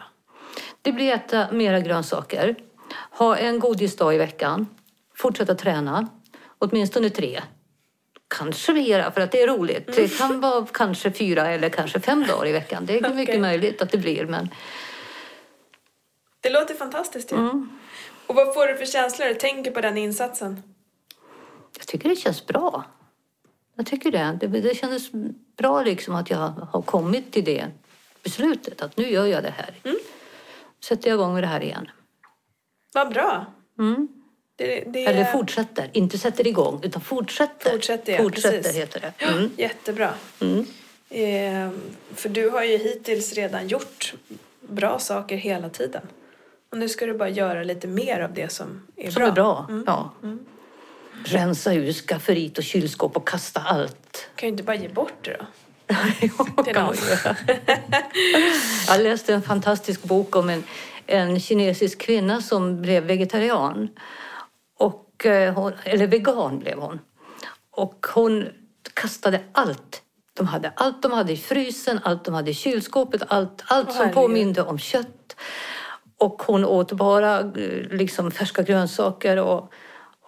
Det 0.81 0.91
blir 0.91 1.13
äta 1.13 1.51
mera 1.51 1.79
grönsaker. 1.79 2.55
Ha 3.11 3.37
en 3.37 3.59
godisdag 3.59 4.13
i 4.15 4.17
veckan. 4.17 4.67
Fortsätta 5.15 5.55
träna. 5.55 6.07
Åtminstone 6.63 7.09
tre. 7.09 7.41
Kanske 8.27 8.73
mera 8.73 9.11
för 9.11 9.21
att 9.21 9.31
det 9.31 9.41
är 9.41 9.47
roligt. 9.47 9.95
Det 9.95 10.17
kan 10.17 10.41
vara 10.41 10.67
kanske 10.73 11.11
fyra 11.11 11.47
eller 11.47 11.69
kanske 11.69 11.99
fem 11.99 12.25
dagar 12.27 12.47
i 12.47 12.51
veckan. 12.51 12.85
Det 12.85 12.97
är 12.97 13.01
mycket 13.01 13.33
Okej. 13.33 13.39
möjligt 13.39 13.81
att 13.81 13.91
det 13.91 13.97
blir. 13.97 14.25
Men 14.25 14.49
Det 16.41 16.49
låter 16.49 16.73
fantastiskt 16.73 17.31
ju. 17.31 17.35
Och 18.27 18.35
vad 18.35 18.53
får 18.53 18.67
du 18.67 18.77
för 18.77 18.85
känslor 18.85 19.25
när 19.25 19.33
du 19.33 19.39
tänker 19.39 19.71
på 19.71 19.81
den 19.81 19.97
insatsen? 19.97 20.63
jag 21.77 21.87
tycker 21.87 22.09
det 22.09 22.15
känns 22.15 22.45
bra. 22.45 22.83
Jag 23.75 23.85
tycker 23.85 24.11
det. 24.11 24.37
Det, 24.41 24.47
det 24.47 24.75
kändes 24.75 25.11
bra 25.57 25.83
liksom 25.83 26.15
att 26.15 26.29
jag 26.29 26.37
har 26.71 26.81
kommit 26.81 27.31
till 27.31 27.43
det 27.43 27.67
beslutet. 28.23 28.81
Att 28.81 28.97
nu 28.97 29.09
gör 29.09 29.25
jag 29.25 29.43
det 29.43 29.53
här. 29.57 29.95
Sätter 30.83 31.09
jag 31.09 31.15
igång 31.15 31.33
med 31.33 31.43
det 31.43 31.47
här 31.47 31.63
igen. 31.63 31.89
Vad 32.93 33.09
bra. 33.13 33.45
Mm. 33.79 34.22
Det, 34.55 34.83
det 34.87 35.05
Eller 35.05 35.25
fortsätter. 35.25 35.89
Inte 35.93 36.17
sätter 36.17 36.47
igång, 36.47 36.79
utan 36.83 37.01
fortsätter. 37.01 37.71
Fortsätter, 37.71 38.13
ja, 38.13 38.17
fortsätter 38.17 38.57
precis. 38.61 38.75
heter 38.77 38.99
det. 39.17 39.25
Mm. 39.25 39.49
Jättebra. 39.57 40.13
Mm. 40.39 40.65
Eh, 41.09 41.69
för 42.15 42.29
du 42.29 42.49
har 42.49 42.63
ju 42.63 42.77
hittills 42.77 43.33
redan 43.33 43.67
gjort 43.67 44.13
bra 44.61 44.99
saker 44.99 45.35
hela 45.35 45.69
tiden. 45.69 46.01
Och 46.71 46.77
nu 46.77 46.89
ska 46.89 47.05
du 47.05 47.13
bara 47.13 47.29
göra 47.29 47.63
lite 47.63 47.87
mer 47.87 48.19
av 48.19 48.33
det 48.33 48.51
som 48.51 48.87
är 48.95 49.11
Som 49.11 49.19
bra. 49.19 49.27
är 49.27 49.31
bra. 49.31 49.67
Ja. 49.85 50.11
Rensa 51.25 51.73
ur 51.73 51.93
skafferiet 51.93 52.57
och 52.57 52.63
kylskåp 52.63 53.17
och 53.17 53.27
kasta 53.27 53.59
allt. 53.61 54.29
kan 54.35 54.47
ju 54.47 54.51
inte 54.51 54.63
bara 54.63 54.75
ge 54.75 54.87
bort 54.87 55.13
det 55.21 55.37
då. 55.39 55.45
Det 56.65 56.73
kan. 56.73 56.95
Jag 58.87 59.01
läste 59.01 59.33
en 59.33 59.41
fantastisk 59.41 60.03
bok 60.03 60.35
om 60.35 60.49
en, 60.49 60.63
en 61.07 61.39
kinesisk 61.39 61.97
kvinna 61.99 62.41
som 62.41 62.81
blev 62.81 63.03
vegetarian. 63.03 63.89
Och, 65.15 65.25
eh, 65.25 65.67
eller 65.85 66.07
vegan 66.07 66.59
blev 66.59 66.79
hon. 66.79 66.99
Och 67.71 68.05
hon 68.13 68.47
kastade 68.93 69.39
allt 69.51 70.01
de 70.33 70.47
hade. 70.47 70.71
Allt 70.75 71.01
de 71.01 71.11
hade 71.11 71.33
i 71.33 71.37
frysen, 71.37 71.99
allt 72.03 72.25
de 72.25 72.33
hade 72.33 72.51
i 72.51 72.53
kylskåpet, 72.53 73.21
allt, 73.27 73.63
allt 73.65 73.87
som 73.91 73.97
herregud. 73.97 74.15
påminde 74.15 74.61
om 74.61 74.79
kött. 74.79 75.35
Och 76.17 76.43
hon 76.43 76.65
åt 76.65 76.91
bara 76.91 77.39
eh, 77.39 77.47
liksom 77.91 78.31
färska 78.31 78.61
grönsaker 78.61 79.37
och, 79.37 79.73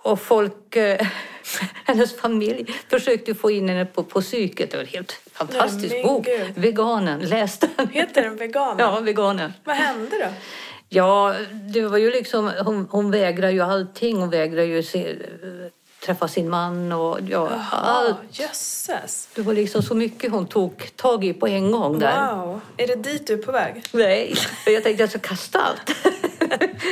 och 0.04 0.20
folk, 0.20 0.76
eh, 0.76 1.08
hennes 1.86 2.18
familj 2.18 2.74
försökte 2.90 3.36
få 3.36 3.52
in 3.52 3.70
henne 3.70 3.86
på, 3.86 4.04
på 4.04 4.22
psyket. 4.22 4.72
Det 4.72 4.78
var 4.78 4.84
en 4.84 4.90
helt 4.90 5.12
fantastisk 5.32 5.94
Nej, 5.94 6.04
bok. 6.04 6.26
gud. 6.26 6.52
Veganen, 6.56 7.20
läs 7.22 7.60
den. 7.60 7.88
Heter 7.92 8.22
den 8.22 8.36
vegan? 8.36 8.76
Ja, 8.80 9.00
veganen. 9.00 9.54
Vad 9.64 9.76
hände 9.76 10.18
då? 10.18 10.30
Ja, 10.96 11.36
det 11.52 11.82
var 11.82 11.98
ju 11.98 12.12
liksom, 12.12 12.52
hon, 12.66 12.88
hon 12.92 13.12
vägrar 13.12 13.50
ju 13.50 13.62
allting. 13.62 14.18
Hon 14.18 14.30
vägrar 14.30 14.64
ju 14.64 14.84
se, 14.84 15.16
träffa 16.06 16.28
sin 16.28 16.50
man 16.50 16.92
och 16.92 17.20
ja, 17.30 17.50
allt. 17.72 18.16
Ah, 18.16 18.24
jösses. 18.32 19.30
Det 19.36 19.42
var 19.42 19.54
liksom 19.54 19.82
så 19.82 19.96
mycket 19.96 20.32
hon 20.32 20.48
tog 20.48 20.92
tag 20.96 21.26
i 21.26 21.34
på 21.34 21.48
en 21.48 21.72
gång 21.72 22.00
där. 22.00 22.36
Wow. 22.36 22.62
Är 22.78 22.88
det 22.88 22.96
dit 22.96 23.28
du 23.28 23.34
är 23.34 23.38
på 23.38 23.52
väg? 23.52 23.84
Nej, 23.92 24.36
jag 24.66 24.84
tänkte 24.84 25.04
jag 25.04 25.10
ska 25.10 25.20
kasta 25.20 25.60
allt. 25.60 25.92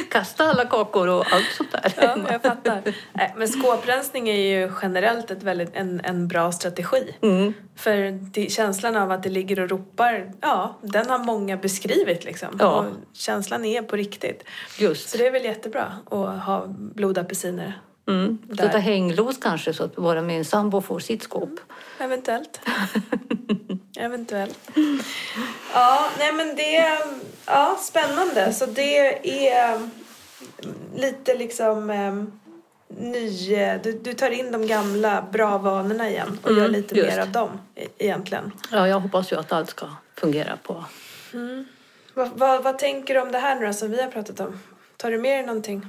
kasta 0.09 0.43
alla 0.43 0.65
kakor 0.65 1.07
och 1.07 1.33
allt 1.33 1.51
sånt 1.57 1.71
där. 1.71 1.93
Ja, 1.97 2.17
jag 2.31 2.41
fattar. 2.41 2.81
Nej, 3.13 3.33
men 3.37 3.47
skåprensning 3.47 4.29
är 4.29 4.59
ju 4.59 4.71
generellt 4.81 5.31
ett 5.31 5.43
väldigt, 5.43 5.75
en, 5.75 6.01
en 6.03 6.27
bra 6.27 6.51
strategi. 6.51 7.15
Mm. 7.21 7.53
För 7.75 8.11
det, 8.11 8.51
känslan 8.51 8.95
av 8.95 9.11
att 9.11 9.23
det 9.23 9.29
ligger 9.29 9.59
och 9.59 9.69
ropar, 9.69 10.31
ja, 10.41 10.79
den 10.81 11.09
har 11.09 11.19
många 11.19 11.57
beskrivit 11.57 12.25
liksom. 12.25 12.57
Ja. 12.59 12.67
Och 12.67 12.85
känslan 13.13 13.65
är 13.65 13.81
på 13.81 13.95
riktigt. 13.95 14.43
Just. 14.79 15.09
Så 15.09 15.17
det 15.17 15.27
är 15.27 15.31
väl 15.31 15.45
jättebra 15.45 15.91
att 16.05 16.43
ha 16.43 16.65
blodapelsiner. 16.67 17.81
Mm. 18.07 18.37
Sätta 18.57 18.77
hänglås 18.77 19.37
kanske 19.37 19.73
så 19.73 19.83
att 19.83 19.95
bara 19.95 20.21
min 20.21 20.45
sambo 20.45 20.81
får 20.81 20.99
sitt 20.99 21.23
skåp. 21.23 21.49
Eventuellt. 21.99 22.59
Eventuellt. 23.99 24.69
Ja, 25.73 26.09
nej 26.19 26.33
men 26.33 26.55
det... 26.55 26.97
Ja, 27.45 27.77
spännande. 27.81 28.53
Så 28.53 28.65
det 28.65 28.97
är 29.49 29.79
lite 30.95 31.35
liksom 31.35 31.89
eh, 31.89 32.13
ny... 33.01 33.29
Du, 33.83 33.99
du 34.03 34.13
tar 34.13 34.29
in 34.29 34.51
de 34.51 34.67
gamla 34.67 35.21
bra 35.31 35.57
vanorna 35.57 36.09
igen 36.09 36.39
och 36.43 36.49
Mm, 36.49 36.61
gör 36.63 36.69
lite 36.69 36.95
just. 36.95 37.09
mer 37.09 37.19
av 37.21 37.31
dem 37.31 37.49
e- 37.75 37.87
egentligen. 37.97 38.51
Ja, 38.71 38.87
jag 38.87 38.99
hoppas 38.99 39.31
ju 39.31 39.35
att 39.39 39.51
allt 39.51 39.69
ska 39.69 39.85
fungera 40.15 40.57
på. 40.63 40.85
Vad, 42.13 42.29
vad, 42.35 42.63
vad 42.63 42.79
tänker 42.79 43.13
du 43.13 43.21
om 43.21 43.31
det 43.31 43.39
här 43.39 43.55
nu 43.59 43.65
då, 43.67 43.73
som 43.73 43.91
vi 43.91 44.01
har 44.01 44.11
pratat 44.11 44.39
om? 44.39 44.59
Tar 44.97 45.11
du 45.11 45.17
med 45.17 45.37
dig 45.39 45.45
någonting? 45.45 45.87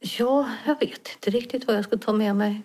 Ja, 0.00 0.50
jag 0.66 0.80
vet 0.80 1.08
inte 1.14 1.30
riktigt 1.30 1.66
vad 1.66 1.76
jag 1.76 1.84
ska 1.84 1.96
ta 1.96 2.12
med 2.12 2.36
mig. 2.36 2.62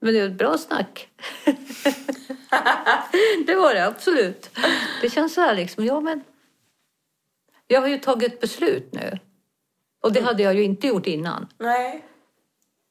Men 0.00 0.14
det 0.14 0.20
är 0.20 0.26
ett 0.26 0.38
bra 0.38 0.58
snack. 0.58 1.08
det 3.46 3.54
var 3.54 3.74
det 3.74 3.86
absolut. 3.86 4.50
Det 5.02 5.10
känns 5.10 5.34
så 5.34 5.40
här 5.40 5.54
liksom, 5.54 5.84
ja 5.84 6.00
men. 6.00 6.24
Jag 7.66 7.80
har 7.80 7.88
ju 7.88 7.98
tagit 7.98 8.32
ett 8.32 8.40
beslut 8.40 8.92
nu. 8.92 9.18
Och 10.00 10.12
det 10.12 10.20
hade 10.20 10.42
jag 10.42 10.54
ju 10.54 10.62
inte 10.62 10.86
gjort 10.86 11.06
innan. 11.06 11.48
Nej, 11.58 12.04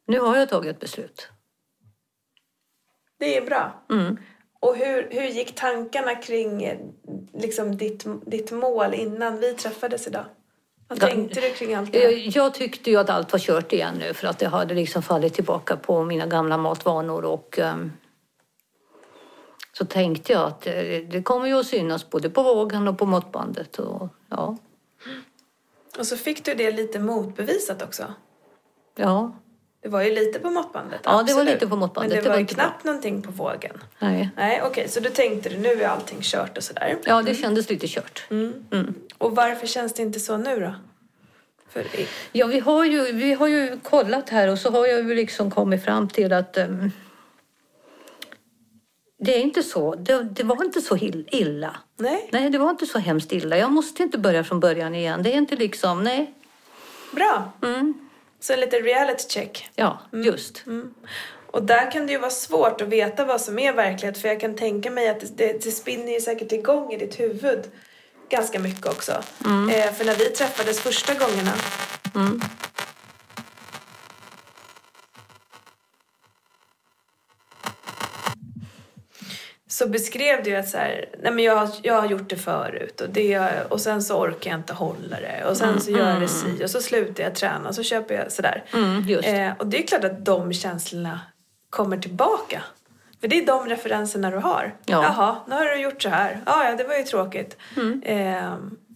Nu 0.07 0.19
har 0.19 0.38
jag 0.38 0.49
tagit 0.49 0.71
ett 0.71 0.79
beslut. 0.79 1.27
det 3.17 3.38
är 3.38 3.45
bra. 3.45 3.84
Mm. 3.89 4.17
Och 4.60 4.75
hur, 4.75 5.07
hur 5.12 5.23
gick 5.23 5.55
tankarna 5.55 6.15
kring 6.15 6.63
eh, 6.63 6.79
liksom, 7.34 7.77
ditt, 7.77 8.05
ditt 8.25 8.51
mål 8.51 8.93
innan 8.93 9.39
vi 9.39 9.53
träffades 9.53 10.07
idag? 10.07 10.25
Vad 10.91 10.99
tänkte 10.99 11.41
du 11.41 11.49
kring 11.49 11.73
allt 11.73 11.91
det 11.91 11.99
här? 11.99 12.38
Jag, 12.38 12.54
tyckte 12.54 12.89
ju 12.89 12.97
att 12.97 13.10
allt 13.10 13.32
var 13.32 13.39
kört 13.39 13.73
igen 13.73 13.95
nu 13.99 14.13
för 14.13 14.27
att 14.27 14.39
det 14.39 14.47
hade 14.47 14.73
liksom 14.73 15.01
fallit 15.01 15.34
tillbaka 15.34 15.75
på 15.75 16.04
mina 16.04 16.25
gamla 16.25 16.58
matvanor 16.58 17.25
och 17.25 17.60
ehm, 17.60 17.91
så 19.73 19.86
tänkte 19.86 20.34
jag 20.34 20.47
att 20.47 20.62
det, 20.62 21.01
det 21.12 21.23
kommer 21.23 21.47
ju 21.47 21.60
att 21.60 21.65
synas 21.65 22.10
både 22.10 22.30
på 22.30 22.43
vågen 22.43 22.88
och 22.88 22.97
på 22.97 23.06
måttbandet 23.06 23.80
och 23.80 24.08
ja, 24.30 24.58
Och 25.99 26.08
så 26.08 26.17
fick 26.17 26.45
du 26.45 26.54
det 26.54 26.71
lite 26.71 26.99
motbevisat 26.99 27.82
också. 27.82 28.13
ja, 28.95 29.32
Det 29.81 29.89
var 29.89 30.01
ju 30.01 30.11
lite 30.11 30.39
på 30.39 30.49
måttbandet. 30.49 31.01
Ja, 31.03 31.11
det 31.11 31.15
var 31.15 31.21
absolut. 31.21 31.53
lite 31.53 31.67
på 31.67 31.75
måttbandet. 31.75 32.09
Men 32.09 32.17
det, 32.17 32.23
Det 32.23 32.29
var 32.29 32.35
var 32.35 32.39
ju 32.39 32.45
knappt 32.45 32.83
någonting 32.83 33.21
på 33.21 33.31
vågen. 33.31 33.83
nej. 33.99 34.29
Nej, 34.37 34.61
okej, 34.63 34.89
så 34.89 34.99
du 34.99 35.09
tänkte 35.09 35.49
du 35.49 35.57
nu 35.57 35.69
är 35.83 35.87
allting 35.87 36.17
kört 36.21 36.57
och 36.57 36.63
sådär. 36.63 36.97
Ja, 37.05 37.21
det 37.21 37.35
kändes 37.35 37.69
lite 37.69 37.87
kört. 37.87 38.23
Mm. 38.29 38.93
Och 39.17 39.35
varför 39.35 39.67
känns 39.67 39.93
det 39.93 40.01
inte 40.01 40.19
så 40.19 40.37
nu 40.37 40.59
då? 40.59 40.73
För, 41.69 41.85
Ja, 42.31 42.45
vi 42.47 42.59
har, 42.59 42.85
ju, 42.85 43.11
vi 43.11 43.33
har 43.33 43.47
ju 43.47 43.79
kollat 43.83 44.29
här 44.29 44.47
och 44.47 44.59
så 44.59 44.69
har 44.71 44.87
jag 44.87 44.97
ju 44.97 45.13
liksom 45.13 45.51
kommit 45.51 45.83
fram 45.85 46.09
till 46.09 46.33
att 46.33 46.57
ehm, 46.57 46.91
det 49.19 49.35
är 49.35 49.39
inte 49.39 49.63
så. 49.63 49.95
Det, 49.95 50.23
det 50.23 50.43
var 50.43 50.63
inte 50.65 50.81
så 50.81 50.97
illa. 51.31 51.75
nej, 51.97 52.29
Nej, 52.31 52.49
det 52.49 52.57
var 52.57 52.69
inte 52.69 52.85
så 52.85 52.99
hemskt 52.99 53.31
illa. 53.31 53.57
Jag 53.57 53.71
måste 53.71 54.03
inte 54.03 54.17
börja 54.17 54.43
från 54.43 54.59
början 54.59 54.95
igen. 54.95 55.23
Det 55.23 55.33
är 55.33 55.37
inte 55.37 55.55
liksom, 55.55 56.03
nej. 56.03 56.33
bra. 57.11 57.51
Mm. 57.63 57.93
Så 58.41 58.54
en 58.54 58.60
liten 58.60 58.84
reality 58.84 59.30
check. 59.30 59.69
Ja, 59.75 59.99
just. 60.12 60.65
Mm. 60.65 60.93
Och 61.51 61.63
där 61.63 61.91
kan 61.91 62.08
det 62.08 62.13
ju 62.13 62.19
vara 62.19 62.32
svårt 62.32 62.82
att 62.82 62.88
veta 62.88 63.25
vad 63.25 63.41
som 63.41 63.60
är 63.60 63.73
verklighet 63.73 64.17
för 64.17 64.27
jag 64.27 64.39
kan 64.39 64.56
tänka 64.56 64.91
mig 64.91 65.10
att 65.10 65.19
det, 65.19 65.38
det, 65.38 65.63
det 65.63 65.71
spinner 65.71 66.12
ju 66.12 66.21
säkert 66.21 66.51
igång 66.51 66.93
i 66.93 66.97
ditt 66.97 67.19
huvud 67.19 67.63
ganska 68.30 68.60
mycket 68.60 68.86
också. 68.86 69.12
Eh, 69.71 69.93
för 69.93 70.06
när 70.06 70.15
vi 70.15 70.25
träffades 70.25 70.80
första 70.80 71.13
gångerna 71.13 71.51
så 79.83 79.87
beskrev 79.87 80.43
du 80.43 80.55
att 80.55 80.69
så 80.69 80.77
här, 80.77 81.05
nej 81.23 81.31
men 81.31 81.43
jag, 81.43 81.55
har- 81.55 81.69
jag 81.81 82.01
har 82.01 82.07
gjort 82.07 82.29
det 82.29 82.35
förut 82.35 83.01
och, 83.01 83.09
det, 83.09 83.39
och 83.69 83.81
sen 83.81 84.03
så 84.03 84.19
orkar 84.19 84.51
jag 84.51 84.59
inte 84.59 84.73
hålla 84.73 85.19
det 85.21 85.45
och 85.49 85.57
sen 85.57 85.81
så 85.81 85.91
gör 85.91 86.09
jag 86.09 86.21
det 86.21 86.27
si 86.27 86.65
och 86.65 86.69
så 86.69 86.81
slutar 86.81 87.23
jag 87.23 87.35
träna 87.35 87.69
och 87.69 87.75
så 87.75 87.83
köper 87.83 88.15
jag 88.15 88.31
sådär. 88.31 88.63
Mm. 88.73 89.09
Eh, 89.23 89.53
och 89.57 89.67
det 89.67 89.83
är 89.83 89.87
klart 89.87 90.03
att 90.03 90.25
de 90.25 90.53
känslorna 90.53 91.19
kommer 91.69 91.97
tillbaka. 91.97 92.61
För 93.21 93.27
det 93.27 93.39
är 93.39 93.45
de 93.45 93.65
referenserna 93.69 94.31
du 94.31 94.37
har. 94.37 94.75
Ja. 94.85 95.03
Jaha, 95.03 95.35
nu 95.47 95.55
har 95.55 95.65
du 95.65 95.81
gjort 95.81 96.01
så 96.03 96.09
här. 96.09 96.39
Ja, 96.45 96.65
ja, 96.69 96.75
det 96.75 96.83
var 96.83 96.95
ju 96.95 97.03
tråkigt. 97.03 97.57
Mm. 97.77 98.03
Eh, 98.03 98.53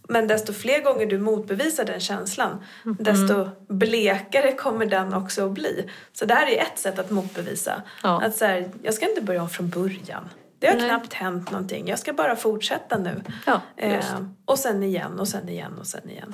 men 0.09 0.27
desto 0.27 0.53
fler 0.53 0.81
gånger 0.81 1.05
du 1.05 1.17
motbevisar 1.19 1.83
den 1.85 1.99
känslan, 1.99 2.63
Mm. 2.85 2.97
desto 2.99 3.49
blekare 3.67 4.51
kommer 4.51 4.85
den 4.85 5.13
också 5.13 5.45
att 5.45 5.51
bli. 5.51 5.89
Så 6.13 6.25
det 6.25 6.33
här 6.33 6.47
är 6.47 6.61
ett 6.61 6.79
sätt 6.79 6.99
att 6.99 7.11
motbevisa. 7.11 7.81
Ja. 8.03 8.21
Att 8.21 8.35
så 8.35 8.45
här, 8.45 8.69
jag 8.83 8.93
ska 8.93 9.09
inte 9.09 9.21
börja 9.21 9.41
om 9.41 9.49
från 9.49 9.69
början. 9.69 10.29
Det 10.65 10.71
har 10.71 10.77
Nej. 10.77 10.89
knappt 10.89 11.13
hänt 11.13 11.51
någonting. 11.51 11.87
Jag 11.87 11.99
ska 11.99 12.13
bara 12.13 12.35
fortsätta 12.35 12.97
nu. 12.97 13.23
Ja. 13.45 13.61
Eh, 13.77 14.05
och 14.45 14.59
sen 14.59 14.83
igen 14.83 15.19
och 15.19 15.27
sen 15.27 15.49
igen 15.49 15.77
och 15.79 15.87
sen 15.87 16.09
igen. 16.09 16.33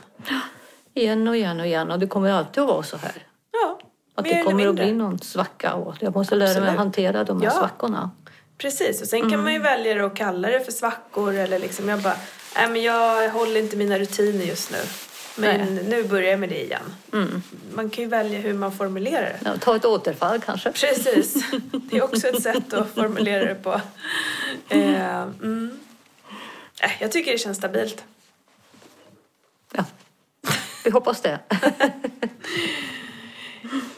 Igen 0.94 1.28
och 1.28 1.36
igen 1.36 1.60
och 1.60 1.66
igen. 1.66 1.92
Och 1.92 2.00
det 2.00 2.08
kommer 2.08 2.32
alltid 2.32 2.64
att 2.64 2.70
vara 2.70 2.84
så 2.84 2.98
här. 2.98 3.12
Ja, 3.52 3.80
Att 4.16 4.24
det 4.26 4.44
kommer 4.44 4.68
att 4.68 4.76
bli 4.76 4.92
någon 4.92 5.20
svacka 5.20 5.74
och 5.74 5.96
jag 6.00 6.16
måste 6.16 6.36
lära 6.36 6.48
mig 6.48 6.52
Absolut. 6.56 6.70
att 6.72 6.78
hantera 6.78 7.24
de 7.24 7.42
här 7.42 7.48
Ja. 7.48 7.52
svackorna. 7.52 8.12
Precis, 8.58 9.02
och 9.02 9.08
sen 9.08 9.30
kan 9.30 9.44
man 9.44 9.54
ju 9.54 9.60
välja 9.60 10.06
att 10.06 10.16
kalla 10.16 10.48
det 10.48 10.60
för 10.60 10.72
svackor 10.72 11.34
eller 11.36 11.60
liksom 11.60 11.90
jag 11.90 12.00
bara, 12.02 12.16
nej 12.56 12.70
men 12.70 12.82
jag 12.84 13.30
håller 13.30 13.60
inte 13.60 13.78
mina 13.78 14.00
rutiner 14.00 14.46
just 14.46 14.72
nu. 14.72 14.78
Men 15.42 15.76
nu 15.76 16.04
börjar 16.04 16.32
jag 16.32 16.40
med 16.40 16.50
det 16.50 16.64
igen. 16.64 16.96
Mm. 17.14 17.42
Man 17.74 17.90
kan 17.90 18.04
ju 18.04 18.10
välja 18.10 18.40
hur 18.40 18.54
man 18.54 18.72
formulerar 18.72 19.24
det. 19.24 19.40
Ja, 19.46 19.58
ta 19.60 19.76
ett 19.76 19.86
återfall 19.86 20.42
kanske. 20.42 20.72
Precis, 20.72 21.34
det 21.72 21.98
är 21.98 22.04
också 22.04 22.28
ett 22.28 22.44
sätt 22.44 22.74
att 22.74 22.90
formulera 22.96 23.46
det 23.46 23.56
på. 23.56 23.82
Eh, 24.70 25.22
mm. 25.22 25.80
Eh, 26.82 26.92
Jag 27.00 27.12
tycker 27.12 27.32
det 27.32 27.38
känns 27.38 27.58
stabilt. 27.58 28.04
Ja. 29.74 29.86
Vi 30.84 30.92
hoppas 30.92 31.22
det. 31.22 31.40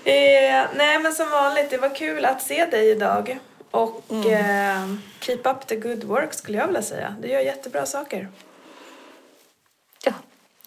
Eh, 0.05 0.65
nej 0.75 0.99
men 0.99 1.13
som 1.13 1.29
vanligt, 1.29 1.69
det 1.69 1.77
var 1.77 1.95
kul 1.95 2.25
att 2.25 2.41
se 2.41 2.65
dig 2.65 2.89
idag. 2.91 3.39
Och 3.71 4.13
eh, 4.25 4.93
keep 5.19 5.39
up 5.43 5.67
the 5.67 5.75
good 5.75 6.03
work 6.03 6.33
skulle 6.33 6.57
jag 6.57 6.65
vilja 6.67 6.81
säga. 6.81 7.15
Du 7.21 7.27
gör 7.27 7.39
jättebra 7.39 7.85
saker. 7.85 8.29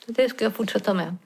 Det 0.06 0.28
ska 0.28 0.44
jag 0.44 0.54
fortsätta 0.54 0.94
med. 0.94 1.16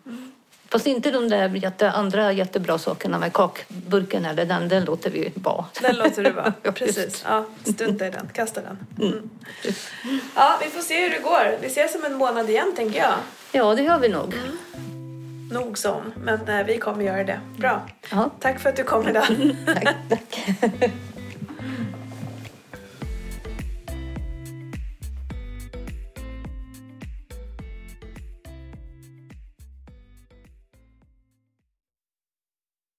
Fast 0.69 0.87
inte 0.87 1.11
de 1.11 1.29
där 1.29 1.49
jätte, 1.49 1.91
andra 1.91 2.33
jättebra 2.33 2.79
sakerna 2.79 3.19
med 3.19 3.33
kakburken 3.33 4.25
eller 4.25 4.45
den, 4.45 4.69
den 4.69 4.85
låter 4.85 5.11
vi 5.11 5.33
vara. 5.35 5.65
Den 5.83 5.97
låter 5.97 6.25
du 6.25 6.31
vara. 6.31 6.53
Ja, 6.63 6.73
Precis. 6.73 7.25
Ja, 7.29 7.45
strunta 7.65 8.07
i 8.07 8.11
den. 8.11 8.29
Kasta 8.33 8.61
den. 8.61 8.79
Mm. 9.09 9.31
Ja, 10.35 10.59
vi 10.65 10.71
får 10.71 10.83
se 10.83 11.01
hur 11.03 11.11
det 11.11 11.19
går. 11.23 11.59
Vi 11.61 11.67
ses 11.67 11.95
om 11.95 12.05
en 12.05 12.15
månad 12.15 12.51
igen 12.51 12.73
tänker 12.77 12.99
jag. 12.99 13.15
Ja, 13.53 13.75
det 13.75 13.83
gör 13.83 13.99
vi 13.99 14.09
nog. 14.09 14.35
Nog 15.53 15.79
som. 15.79 16.13
Men 16.17 16.49
eh, 16.49 16.67
vi 16.67 16.79
kommer 16.79 17.05
göra 17.05 17.25
det. 17.25 17.41
Bra. 17.57 17.83
Ja, 18.11 18.31
Tack 18.41 18.61
för 18.61 18.69
att 18.69 18.77
du 18.77 18.85
kom 18.85 19.09
idag. 19.09 19.25
tack. 19.67 19.97
tack. 20.09 20.39